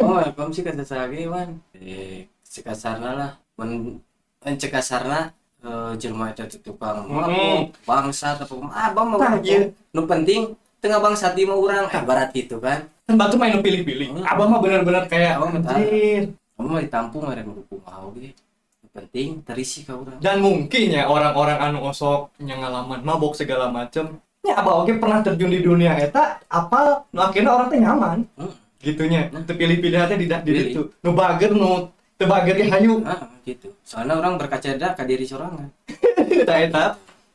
oh 0.07 0.23
welcome 0.23 0.55
sih 0.55 0.63
kata 0.63 0.87
saya 0.87 1.11
man 1.27 1.59
eh 1.75 2.31
sekasarna 2.47 3.11
lah. 3.19 3.31
Men 3.59 3.99
men 4.39 4.55
cekasarna 4.55 5.35
eh, 5.67 5.93
jelema 5.99 6.31
eta 6.31 6.47
teh 6.47 6.63
tukang 6.63 7.11
Hmm. 7.11 7.75
bangsa 7.83 8.39
atau 8.39 8.63
ah 8.71 8.95
bang 8.95 9.07
mau 9.11 9.19
iya. 9.43 9.67
nu 9.91 10.07
penting 10.07 10.55
tengah 10.87 11.03
bangsa 11.03 11.35
di 11.35 11.43
mau 11.43 11.59
urang. 11.59 11.91
Eh, 11.91 12.03
barat 12.07 12.31
gitu 12.31 12.63
kan. 12.63 12.87
Kan 13.07 13.15
batu 13.19 13.35
main 13.35 13.59
pilih-pilih 13.59 14.23
abah 14.23 14.47
mah 14.47 14.59
bener-bener 14.63 15.05
kayak 15.11 15.39
Abah 15.39 15.51
mah 15.51 15.63
kamu 16.57 16.73
mah 16.73 16.81
ditampung 16.81 17.29
ada 17.29 17.45
nu 17.45 17.61
mau 17.69 18.09
ge. 18.17 18.33
Nu 18.81 18.89
penting 18.89 19.45
terisi 19.45 19.85
ka 19.85 19.93
urang. 19.93 20.17
Dan 20.25 20.41
mungkin 20.41 20.89
ya 20.89 21.05
orang-orang 21.05 21.61
anu 21.61 21.85
osok 21.93 22.33
yang 22.41 22.65
ngalaman 22.65 23.05
mabok 23.05 23.37
segala 23.37 23.69
macem. 23.69 24.17
Ya 24.41 24.57
abah 24.63 24.87
oke 24.87 24.97
pernah 24.97 25.21
terjun 25.21 25.53
di 25.53 25.61
dunia 25.61 25.93
eta 26.01 26.41
apa 26.49 27.05
nu 27.13 27.21
akhirnya 27.21 27.51
orang 27.53 27.69
teh 27.69 27.81
nyaman. 27.83 28.19
Hmm. 28.41 28.55
gitunya. 28.81 29.29
Nah. 29.35 29.43
terpilih-pilih 29.43 29.99
aja 29.99 30.15
di 30.15 30.31
di 30.31 30.53
ditu 30.55 30.95
nu 31.03 31.11
bager 31.13 31.53
nu 31.53 31.93
teu 32.17 32.25
bager 32.25 32.57
ge 32.57 32.73
hayu. 32.73 33.05
Ah 33.05 33.29
gitu. 33.45 33.69
Soalnya 33.85 34.17
orang 34.17 34.41
berkaca 34.41 34.73
dah 34.81 34.97
ke 34.97 35.05
diri 35.05 35.29
sorangan. 35.29 35.69
Eta 36.43 36.55
eta 36.57 36.85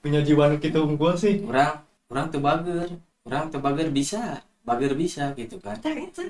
punya 0.01 0.25
jiwa 0.25 0.49
nu 0.49 0.57
kitu 0.57 0.81
unggul 0.81 1.13
sih. 1.13 1.45
Orang 1.45 1.85
orang 2.09 2.25
teu 2.33 2.41
bager 2.41 2.89
orang 3.27 3.49
teu 3.53 3.59
bager 3.61 3.87
bisa 3.93 4.41
bager 4.65 4.93
bisa 4.97 5.33
gitu 5.37 5.57
kan 5.61 5.77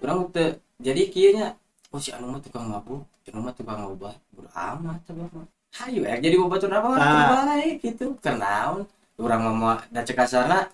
orang 0.03 0.19
teu 0.31 0.47
jadi 0.81 1.01
kieunya 1.11 1.47
oh 1.91 1.99
si 1.99 2.09
anu 2.15 2.31
mah 2.31 2.41
tukang 2.43 2.67
mabuk 2.67 3.03
si 3.23 3.31
anu 3.31 3.43
mah 3.43 3.53
tukang 3.55 3.83
obat 3.87 4.15
bodo 4.31 4.49
amat 4.51 4.99
coba 5.07 5.23
mah 5.35 5.45
hayu 5.79 6.03
eh 6.03 6.19
jadi 6.19 6.35
obat 6.39 6.63
apa 6.67 6.87
Ah. 6.95 6.99
teu 6.99 7.23
baik 7.47 7.75
gitu 7.83 8.05
karena 8.19 8.75
orang 9.19 9.41
mah 9.55 9.79
da 9.91 10.01
cek 10.03 10.19
da 10.19 10.67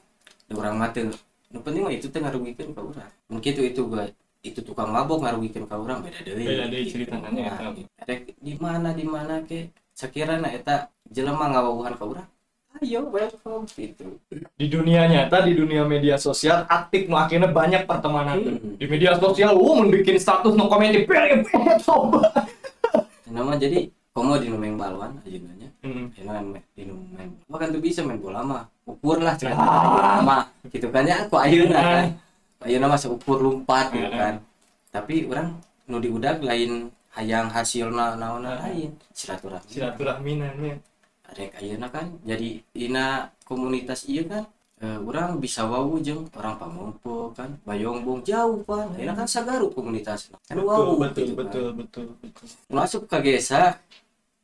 urang 0.56 0.76
mah 0.80 0.90
teu 0.96 1.12
nu 1.52 1.60
penting 1.64 1.84
mah 1.84 1.94
itu 1.94 2.08
teh 2.12 2.20
ngarugikeun 2.24 2.72
ka 2.76 2.82
urang 2.84 3.12
mungkin 3.32 3.52
itu 3.56 3.64
itu 3.68 3.82
gue 3.88 4.06
itu 4.44 4.60
tukang 4.64 4.90
mabok 4.92 5.24
ngarugikeun 5.24 5.66
ka 5.68 5.76
urang 5.76 6.00
beda 6.04 6.20
deui 6.24 6.46
Beda 6.46 6.66
deui 6.72 6.84
gitu. 6.88 7.04
ceritanya, 7.04 7.30
Nah, 7.52 7.72
gitu. 7.76 8.32
Di 8.40 8.54
mana 8.60 8.90
di 8.96 9.04
mana 9.04 9.44
ke 9.44 9.68
sekiranya 9.92 10.48
eta 10.54 10.88
jelema 11.12 11.52
ngawauhan 11.52 11.94
ka 12.00 12.06
urang 12.08 12.28
ayo 12.84 13.10
welcome 13.10 13.66
gitu 13.68 14.22
di 14.54 14.68
dunia 14.68 15.06
nyata 15.06 15.42
di 15.42 15.54
dunia 15.54 15.82
media 15.84 16.16
sosial 16.16 16.66
aktif 16.68 17.06
nu 17.06 17.16
akhirnya 17.16 17.50
banyak 17.50 17.84
pertemanan 17.84 18.38
Hmm. 18.38 18.78
di 18.78 18.86
media 18.86 19.16
sosial 19.16 19.54
mun 19.54 19.90
bikin 19.90 20.18
status 20.18 20.54
nu 20.54 20.66
komen 20.66 20.92
di 20.92 21.02
pilih 21.04 21.42
coba 21.82 22.30
nama 23.26 23.54
jadi 23.56 23.90
komo 24.12 24.38
di 24.38 24.48
numeng 24.48 24.76
balwan 24.76 25.18
aja 25.20 25.38
nanya 25.38 25.70
Hmm. 25.82 26.10
main 26.20 26.62
di 26.72 26.84
numeng 26.84 27.30
bahkan 27.46 27.70
tuh 27.70 27.80
bisa 27.80 28.02
main 28.02 28.18
bola 28.18 28.42
mah 28.42 28.64
ukur 28.84 29.20
lah 29.20 29.34
cerita 29.34 29.58
Ah. 29.58 30.22
mah 30.22 30.44
gitu 30.68 30.90
kan 30.90 31.04
ya 31.04 31.24
aku 31.24 31.36
ayeuna 31.38 31.80
kan 31.80 32.06
ayeuna 32.64 32.88
mah 32.88 33.00
seukur 33.00 33.40
lompat 33.40 33.90
gitu 33.90 34.08
Ah. 34.08 34.18
kan 34.18 34.34
tapi 34.90 35.26
orang 35.26 35.58
nu 35.86 35.98
diudag 35.98 36.42
lain 36.42 36.90
hayang 37.14 37.48
hasilna 37.48 38.14
naona 38.16 38.58
Ah. 38.58 38.70
lain 38.70 38.94
silaturahmi 39.12 39.70
silaturahminannya 39.70 40.74
rek 41.36 41.52
ayeuna 41.60 41.88
kan? 41.90 42.08
Jadi 42.24 42.62
dina 42.72 43.28
komunitas 43.44 44.06
iya 44.08 44.24
kan 44.24 44.44
eh, 44.78 45.00
orang 45.02 45.42
bisa 45.42 45.66
wau 45.66 45.98
jeung 45.98 46.30
orang 46.38 46.56
pamompo 46.62 47.34
kan 47.34 47.50
bayongbong 47.68 48.22
jauh 48.24 48.62
kan. 48.64 48.94
Ayeuna 48.96 49.18
kan 49.18 49.28
sagaru 49.28 49.68
komunitas. 49.74 50.30
Kan 50.48 50.62
betul 50.62 50.68
wau 50.70 50.96
betul 51.02 51.24
gitu 51.26 51.34
kan. 51.36 51.46
betul 51.50 51.66
betul 51.74 52.06
betul. 52.22 52.46
Masuk 52.70 53.02
ke 53.10 53.18
desa 53.20 53.76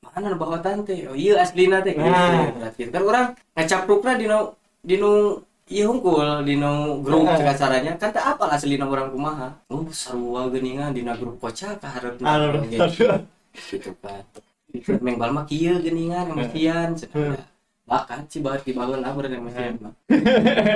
mana 0.04 0.36
bawa 0.36 0.60
tante? 0.60 1.08
Oh 1.08 1.15
iya 1.15 1.41
aslina 1.41 1.80
teh 1.80 1.96
gitu 1.96 2.04
Nah. 2.06 2.52
berarti 2.54 2.82
kan 2.91 3.04
orang 3.08 3.26
ngacaprukna 3.56 4.12
di 4.19 4.26
nu 4.28 4.39
di 4.84 4.96
nu 5.00 5.39
iya 5.72 5.88
hungkul 5.88 6.43
di 6.43 6.54
nu 6.60 7.00
grup 7.02 7.24
Nah. 7.24 7.39
cek 7.39 7.56
caranya 7.56 7.91
kan 7.96 8.12
tak 8.12 8.26
apa 8.36 8.46
aslina 8.52 8.86
orang 8.86 9.10
kumaha? 9.15 9.50
Oh 9.72 9.88
sarua 9.89 10.52
geuningan 10.52 10.91
dina 10.91 11.15
grup 11.15 11.39
kocak 11.39 11.80
Aduh, 11.80 12.19
aduh. 12.19 13.24
gitu 13.72 13.91
kan 14.04 14.22
itu 14.73 14.97
mengbal 14.99 15.29
mah 15.31 15.45
kieu 15.45 15.77
geuningan 15.79 16.33
yang 16.33 16.38
mestian 16.38 16.89
bahkan 17.83 18.25
si 18.31 18.39
bahat 18.39 18.63
dibangun 18.65 19.03
abur 19.05 19.27
yang 19.29 19.43
mestian 19.45 19.77
mah 19.79 19.93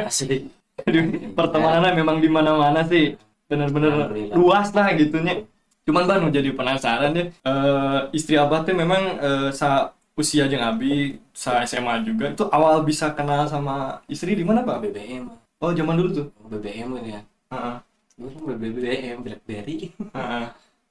asli 0.05 0.47
Aduh, 0.85 1.33
pertemanannya 1.33 1.97
memang 1.97 2.21
di 2.21 2.29
mana-mana 2.29 2.85
sih. 2.85 3.17
Bener-bener 3.49 4.13
luas 4.37 4.69
lah 4.77 4.93
gitunya. 4.93 5.41
Cuman 5.89 6.05
banu 6.05 6.29
jadi 6.29 6.53
penasaran 6.53 7.17
ya 7.17 7.25
Eh, 7.41 7.99
istri 8.13 8.37
abah 8.37 8.61
teh 8.61 8.77
memang 8.77 9.17
eh, 9.17 9.49
sa 9.49 9.97
usia 10.13 10.45
jeung 10.45 10.61
abi 10.61 11.17
sa 11.33 11.65
SMA 11.65 12.05
juga 12.05 12.29
itu 12.29 12.45
awal 12.53 12.85
bisa 12.85 13.09
kenal 13.17 13.49
sama 13.49 14.05
istri 14.05 14.37
di 14.37 14.45
mana 14.45 14.61
pak? 14.61 14.85
BBM 14.85 15.33
oh 15.57 15.71
zaman 15.73 15.97
dulu 15.97 16.09
tuh? 16.13 16.27
BBM 16.45 16.93
kan 16.93 17.03
ya 17.09 17.21
Heeh, 17.49 17.75
Gue 18.21 18.53
BBM 18.53 19.17
BlackBerry. 19.25 19.97
Heeh, 20.13 20.45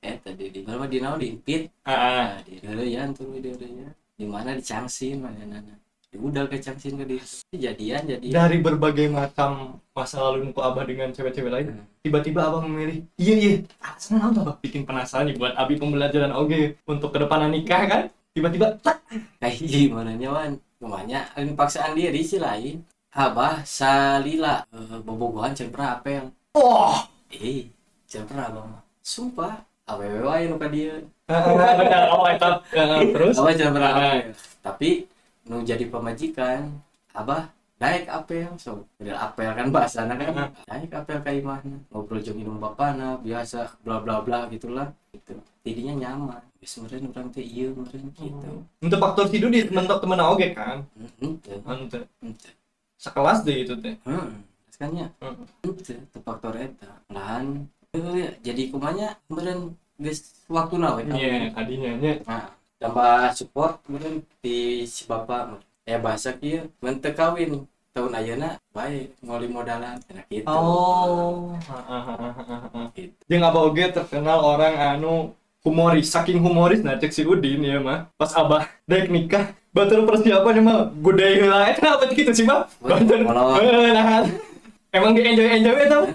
eh 0.06 0.16
tadi 0.22 0.44
di 0.54 0.60
mana 0.62 0.86
di 0.86 0.98
naon? 1.02 1.18
Di 1.18 1.34
Pit 1.42 1.66
heeh. 1.82 2.24
Nah, 2.30 2.38
di 2.46 2.52
Dereyan 2.62 3.10
tuh 3.10 3.26
di 3.34 3.50
Dereyan. 3.50 3.90
Di 4.14 4.24
mana? 4.24 4.54
Di 4.54 4.62
Cangsin 4.62 5.18
mana 5.18 5.42
nana. 5.44 5.74
diudal 6.06 6.48
ke 6.48 6.56
cangsin 6.56 6.96
ke 6.96 7.04
dia 7.04 7.20
kejadian 7.52 8.02
jadi 8.08 8.26
dari 8.32 8.64
berbagai 8.64 9.10
macam 9.12 9.76
masa 9.92 10.22
lalu 10.24 10.48
muka 10.48 10.64
abah 10.64 10.88
dengan 10.88 11.12
cewek-cewek 11.12 11.52
lain 11.52 11.66
Hmm. 11.76 11.84
tiba-tiba 12.00 12.40
abah 12.48 12.64
memilih 12.64 13.04
iya 13.20 13.34
iya 13.36 13.52
alasan 13.84 14.22
apa 14.24 14.40
abah? 14.40 14.56
Bikin 14.64 14.88
penasaran 14.88 15.28
nih 15.28 15.36
buat 15.36 15.52
abi 15.58 15.76
pembelajaran 15.76 16.32
oke 16.32 16.80
untuk 16.88 17.12
ke 17.12 17.18
depan 17.20 17.50
nikah 17.52 17.82
kan? 17.84 18.02
Tiba-tiba 18.32 18.80
tak 18.80 19.04
kayak 19.42 19.60
gimana 19.60 20.16
nyawan 20.16 20.56
namanya 20.80 21.28
ini 21.36 21.52
paksaan 21.52 21.92
diri 21.92 22.24
sih 22.24 22.40
lain 22.40 22.80
abah 23.12 23.60
salila 23.68 24.64
eh, 24.72 24.96
bobogohan 25.04 25.52
can 25.52 25.68
pernah 25.68 26.00
apel. 26.00 26.32
Oh! 26.56 26.96
Eh 27.28 27.68
can 28.08 28.24
pernah 28.24 28.48
abah 28.48 28.80
sumpah 29.04 29.60
awewe 29.86 30.20
wae 30.22 30.44
nu 30.46 30.56
ka 30.58 30.68
dia. 30.68 30.98
Benar 31.26 31.74
itu 32.34 32.50
Eh, 32.74 33.10
terus? 33.10 33.34
abah 33.38 33.52
can 33.52 33.70
pernah 33.74 33.92
Ah. 33.94 34.18
tapi 34.62 35.06
nu 35.46 35.62
jadi 35.62 35.86
pemajikan 35.86 36.70
abah 37.10 37.50
naik 37.76 38.06
apel 38.08 38.50
so 38.56 38.86
dari 38.96 39.10
apel 39.10 39.50
kan 39.52 39.68
bahasana 39.70 40.14
kan? 40.14 40.50
Naik 40.64 40.90
apel 40.90 41.18
ka 41.20 41.30
imahna 41.30 41.76
ngobrol 41.90 42.18
jeung 42.18 42.38
minum 42.38 42.56
bapana 42.56 43.18
biasa 43.18 43.74
bla 43.82 43.98
bla 43.98 44.22
bla 44.22 44.46
gitulah. 44.48 44.90
Gitu. 45.10 45.34
Tidinya 45.62 45.94
nyaman. 45.96 46.42
Geus 46.56 46.78
meureun 46.78 47.10
urang 47.10 47.28
teh 47.30 47.42
ieu 47.42 47.74
meureun 47.74 48.06
gitu. 48.10 48.50
Untuk 48.80 48.98
faktor 48.98 49.26
tidur 49.28 49.50
di 49.50 49.66
mentok 49.68 49.98
temen 50.02 50.18
oke 50.18 50.46
kan? 50.50 50.82
Henteu, 51.20 51.58
anu 51.62 51.84
teh. 51.86 52.02
Henteu. 52.22 52.52
sekelas 52.96 53.44
deh 53.44 53.60
itu 53.60 53.74
teh. 53.76 53.94
Heeh, 54.02 54.28
kan 54.76 54.90
nya. 54.90 55.06
Heeh. 55.20 55.36
Henteu, 55.62 55.98
teu 56.10 56.20
faktor 56.24 56.56
eta. 56.56 56.90
Lahan 57.12 57.68
jadi 58.42 58.62
kumanya 58.72 59.16
meureun 59.28 59.74
geus 59.96 60.44
waktuna 60.50 60.96
we. 60.96 61.08
iya 61.16 61.48
tadinya 61.52 61.92
nya 61.96 62.12
Nah, 62.28 62.52
tambah 62.76 63.32
support 63.32 63.80
meureun 63.88 64.20
ti 64.44 64.84
si 64.84 65.08
bapak 65.08 65.60
ya 65.88 65.96
bahasa 66.02 66.36
kieu 66.36 66.68
mun 66.82 67.00
teu 67.00 67.14
kawin. 67.16 67.64
Tahun 67.96 68.12
ayeuna 68.12 68.60
bae 68.76 69.08
ngoli 69.24 69.48
modalan 69.48 69.96
enak 70.12 70.28
gitu. 70.28 70.44
oh. 70.44 71.56
Gitu. 72.92 73.16
jeung 73.24 73.40
abah 73.40 73.72
oge 73.72 73.88
terkenal 73.88 74.44
orang 74.44 74.76
anu 74.76 75.32
humoris 75.64 76.12
saking 76.12 76.36
humoris. 76.44 76.84
Nah 76.84 77.00
cek 77.00 77.08
si 77.16 77.24
Udin 77.24 77.64
ya 77.64 77.80
mah. 77.80 78.12
Pas 78.20 78.36
abah 78.36 78.68
dek 78.84 79.08
nikah 79.08 79.56
batur 79.72 80.04
persiapan 80.04 80.60
mah 80.60 80.92
gudai 81.00 81.40
heula. 81.40 81.72
Eta 81.72 81.96
apa 81.96 82.12
gitu 82.12 82.36
sih 82.36 82.44
mah? 82.44 82.68
Batur 82.84 83.24
Eh, 83.24 83.90
nah. 83.96 84.28
emang 84.92 85.16
dia 85.16 85.32
enjoy 85.32 85.48
enjoy 85.56 85.76
eta 85.80 85.96
mah? 86.04 86.12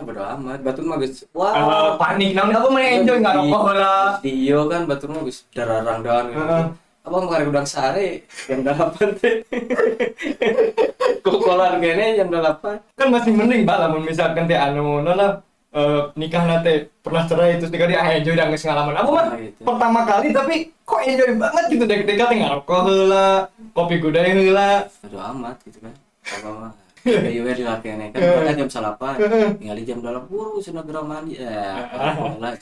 Kan 0.00 0.08
bodo 0.08 0.24
amat, 0.24 0.58
batur 0.64 0.84
mah 0.88 0.96
geus 0.96 1.20
Eh, 1.20 1.28
wah. 1.36 2.00
panik 2.00 2.32
namun 2.32 2.56
apa 2.56 2.68
mana 2.72 2.88
enjoy 2.88 3.20
nggak 3.20 3.36
rokok 3.36 3.62
lah 3.76 4.16
Di 4.24 4.32
iyo 4.32 4.64
kan 4.64 4.88
batur 4.88 5.12
mah 5.12 5.20
geus 5.28 5.44
dararang 5.52 6.00
daun 6.00 6.24
gitu. 6.32 6.40
Heeh. 6.40 6.64
Apa 7.04 7.16
mau 7.20 7.28
udang 7.28 7.68
sare 7.68 8.24
jam 8.48 8.64
8 8.64 8.96
teh. 9.20 9.44
Kokolan 11.24 11.84
kene 11.84 12.16
jam 12.16 12.32
8. 12.32 12.96
kan 12.96 13.08
masih 13.12 13.32
mending 13.36 13.68
bah 13.68 13.76
lamun 13.76 14.08
misalkan 14.08 14.48
teh 14.48 14.56
anu 14.56 15.04
nona 15.04 15.44
eh, 15.70 16.00
nikah 16.16 16.48
nate 16.48 16.88
pernah 17.04 17.28
cerai 17.28 17.60
terus 17.60 17.68
nikah 17.68 17.88
dia 17.88 18.00
ah 18.00 18.08
enjoy 18.16 18.32
dan 18.32 18.48
geus 18.48 18.64
ngalaman 18.64 18.96
apa 18.96 19.10
mah 19.12 19.24
gitu. 19.36 19.60
pertama 19.64 20.00
kali 20.08 20.28
tapi 20.32 20.54
kok 20.80 21.00
enjoy 21.04 21.30
banget 21.36 21.64
gitu 21.68 21.84
dek 21.84 22.00
dek 22.08 22.16
teh 22.16 22.36
ngarokok 22.40 22.80
heula 22.88 23.28
kopi 23.76 24.00
gudai 24.00 24.32
heula 24.32 24.88
Bodo 25.04 25.18
amat 25.36 25.56
gitu 25.68 25.78
kan. 25.84 25.92
Apa 26.24 26.48
mah 26.48 26.72
kayak 27.02 27.42
we 27.42 27.52
dilakene 27.54 28.06
kan 28.12 28.18
kita 28.48 28.52
jam 28.58 28.68
8. 28.68 29.58
Ningali 29.58 29.82
jam 29.82 29.98
8 30.00 30.28
buru 30.28 30.58
cenah 30.58 30.82
geura 30.82 31.02
mandi. 31.02 31.38
Ya, 31.38 31.86
lah 32.42 32.52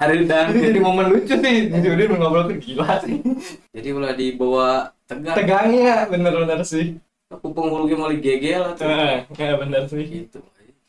Hari 0.00 0.24
dan 0.24 0.48
jadi 0.56 0.80
momen 0.80 1.12
lucu 1.12 1.34
sih 1.36 1.56
si 1.68 1.88
Udin 1.92 2.08
ngobrol 2.16 2.48
tuh 2.48 2.56
gila 2.56 2.96
sih 3.04 3.20
jadi 3.68 3.88
ulah 3.92 4.16
dibawa 4.16 4.96
tegang. 5.04 5.36
tegangnya 5.36 6.08
bener-bener 6.08 6.64
sih 6.64 6.96
Kupung 7.28 7.68
hulu 7.68 7.84
ge 7.84 7.92
mau 7.92 8.08
gegel 8.08 8.64
atuh. 8.64 8.88
Eh, 8.88 9.28
ya 9.36 9.60
bener 9.60 9.84
sih 9.84 10.00
Gitu. 10.00 10.40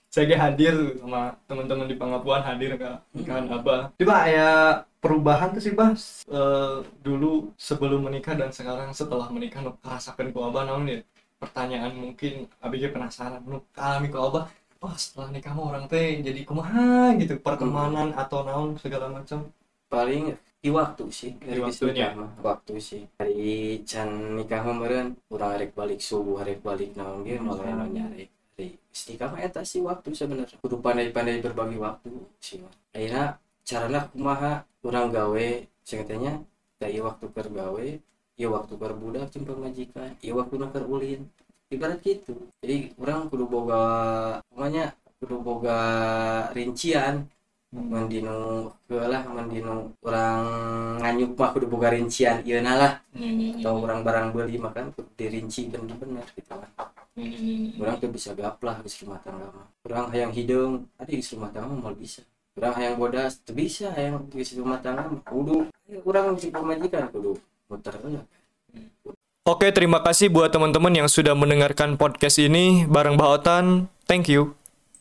saya 0.09 0.31
hadir 0.39 0.73
sama 0.97 1.35
teman-teman 1.45 1.85
di 1.85 1.93
Pangapuan 1.93 2.39
hadir 2.41 2.79
ke 2.79 2.87
nikahan 3.13 3.45
abah 3.45 3.91
coba 3.93 4.17
ya 4.25 4.51
perubahan 4.97 5.51
tuh 5.51 5.61
sih 5.61 5.75
bah 5.75 5.91
Eh, 6.25 6.75
dulu 7.03 7.51
sebelum 7.53 8.07
menikah 8.07 8.33
dan 8.33 8.49
sekarang 8.49 8.89
setelah 8.89 9.27
menikah 9.27 9.59
nu 9.59 9.75
rasakan 9.83 10.31
ku 10.31 10.39
abah 10.41 10.63
naon 10.63 10.87
ya 10.87 11.03
pertanyaan 11.39 11.91
mungkin 11.95 12.45
abi 12.59 12.75
ge 12.83 12.89
penasaran. 12.91 13.41
Nu 13.47 13.63
alami 13.75 14.07
ku 14.11 14.19
abah 14.19 14.45
oh 14.79 14.95
setelah 14.95 15.27
nikah 15.33 15.51
mah 15.55 15.65
orang 15.75 15.85
teh 15.91 16.19
jadi 16.23 16.41
kumaha? 16.47 17.15
Gitu 17.19 17.39
pertemanan 17.39 18.11
atau 18.13 18.43
naon 18.47 18.75
segala 18.77 19.07
macam. 19.09 19.47
Paling 19.89 20.37
di 20.59 20.69
waktu 20.69 21.03
sih 21.09 21.31
Di 21.39 21.49
dari 21.49 21.59
waktunya. 21.63 22.13
waktu 22.43 22.73
sih. 22.77 23.01
Dari 23.17 23.81
can 23.87 24.37
nikah 24.37 24.61
mah 24.67 24.75
meureun 24.75 25.07
urang 25.33 25.55
arek 25.55 25.71
balik 25.73 25.99
subuh 26.03 26.43
arek 26.43 26.59
balik 26.61 26.93
naon 26.99 27.23
ge 27.25 27.39
mulai 27.41 27.73
Hmm. 27.73 27.89
nyari 27.89 28.27
dari 28.53 28.75
nikah 29.09 29.27
mah 29.33 29.39
eta 29.41 29.63
sih 29.65 29.81
waktu 29.81 30.11
sebenarnya. 30.13 30.59
Kudu 30.61 30.77
pandai-pandai 30.83 31.41
berbagi 31.41 31.79
waktu 31.79 32.11
sih 32.43 32.59
ayeuna 32.93 33.39
carana 33.65 33.99
kumaha 34.11 34.53
urang 34.85 35.09
gawe 35.09 35.47
sing 35.87 36.03
katanya 36.05 36.37
da 36.79 36.87
ieu 36.87 37.03
waktu 37.07 37.25
keur 37.33 37.47
ieu 38.39 38.55
waktu 38.55 38.73
keur 38.79 38.95
budak 38.95 39.27
jeung 39.35 39.43
pamajikan 39.43 40.15
ieu 40.23 40.39
waktu 40.39 40.55
keur 40.55 40.87
ulin. 40.87 41.27
Ibarat 41.69 42.01
gitu. 42.01 42.33
Jadi 42.65 42.97
orang 42.97 43.29
kudu 43.29 43.45
boga 43.45 43.83
namanya 44.49 44.95
kudu 45.21 45.37
boga 45.43 45.79
rincian. 46.55 47.29
Mendino 47.69 48.73
lah 48.89 49.21
mendino 49.29 49.93
orang 50.01 50.41
nganyuk 50.97 51.37
mah 51.37 51.53
kudu 51.53 51.69
boga 51.69 51.93
rincian. 51.93 52.41
Ieu 52.41 52.57
lah. 52.65 53.03
Atau 53.13 53.85
orang 53.85 54.01
barang 54.01 54.33
beli 54.33 54.57
makan 54.57 54.95
kudu 54.97 55.13
dirinci 55.13 55.69
bener-bener 55.69 56.25
gitu 56.33 56.57
kan. 56.57 56.71
Orang 57.77 58.01
tuh 58.01 58.09
bisa 58.09 58.33
gaplah 58.33 58.81
geus 58.81 58.97
rumah 59.05 59.21
tangga 59.21 59.53
mah. 59.53 59.67
Orang 59.85 60.09
hayang 60.09 60.33
hidung 60.33 60.89
ada 60.97 61.11
geus 61.11 61.29
rumah 61.37 61.53
tangga 61.53 61.69
mah 61.69 61.93
bisa. 61.93 62.25
Orang 62.57 62.73
hayang 62.81 62.95
bodas 62.97 63.45
tuh 63.45 63.53
bisa 63.53 63.93
hayang 63.93 64.25
geus 64.33 64.57
rumah 64.57 64.81
tangga 64.81 65.05
mah 65.05 65.21
kudu. 65.21 65.69
Orang 66.01 66.33
si 66.41 66.49
pemajikan 66.49 67.13
kudu 67.13 67.37
heula 67.69 68.21
Oke, 69.49 69.73
terima 69.73 70.05
kasih 70.05 70.29
buat 70.29 70.53
teman-teman 70.53 70.93
yang 70.93 71.09
sudah 71.09 71.33
mendengarkan 71.33 71.97
podcast 71.97 72.37
ini 72.37 72.85
bareng 72.85 73.17
Bahotan. 73.17 73.89
Thank 74.05 74.29
you. 74.29 74.58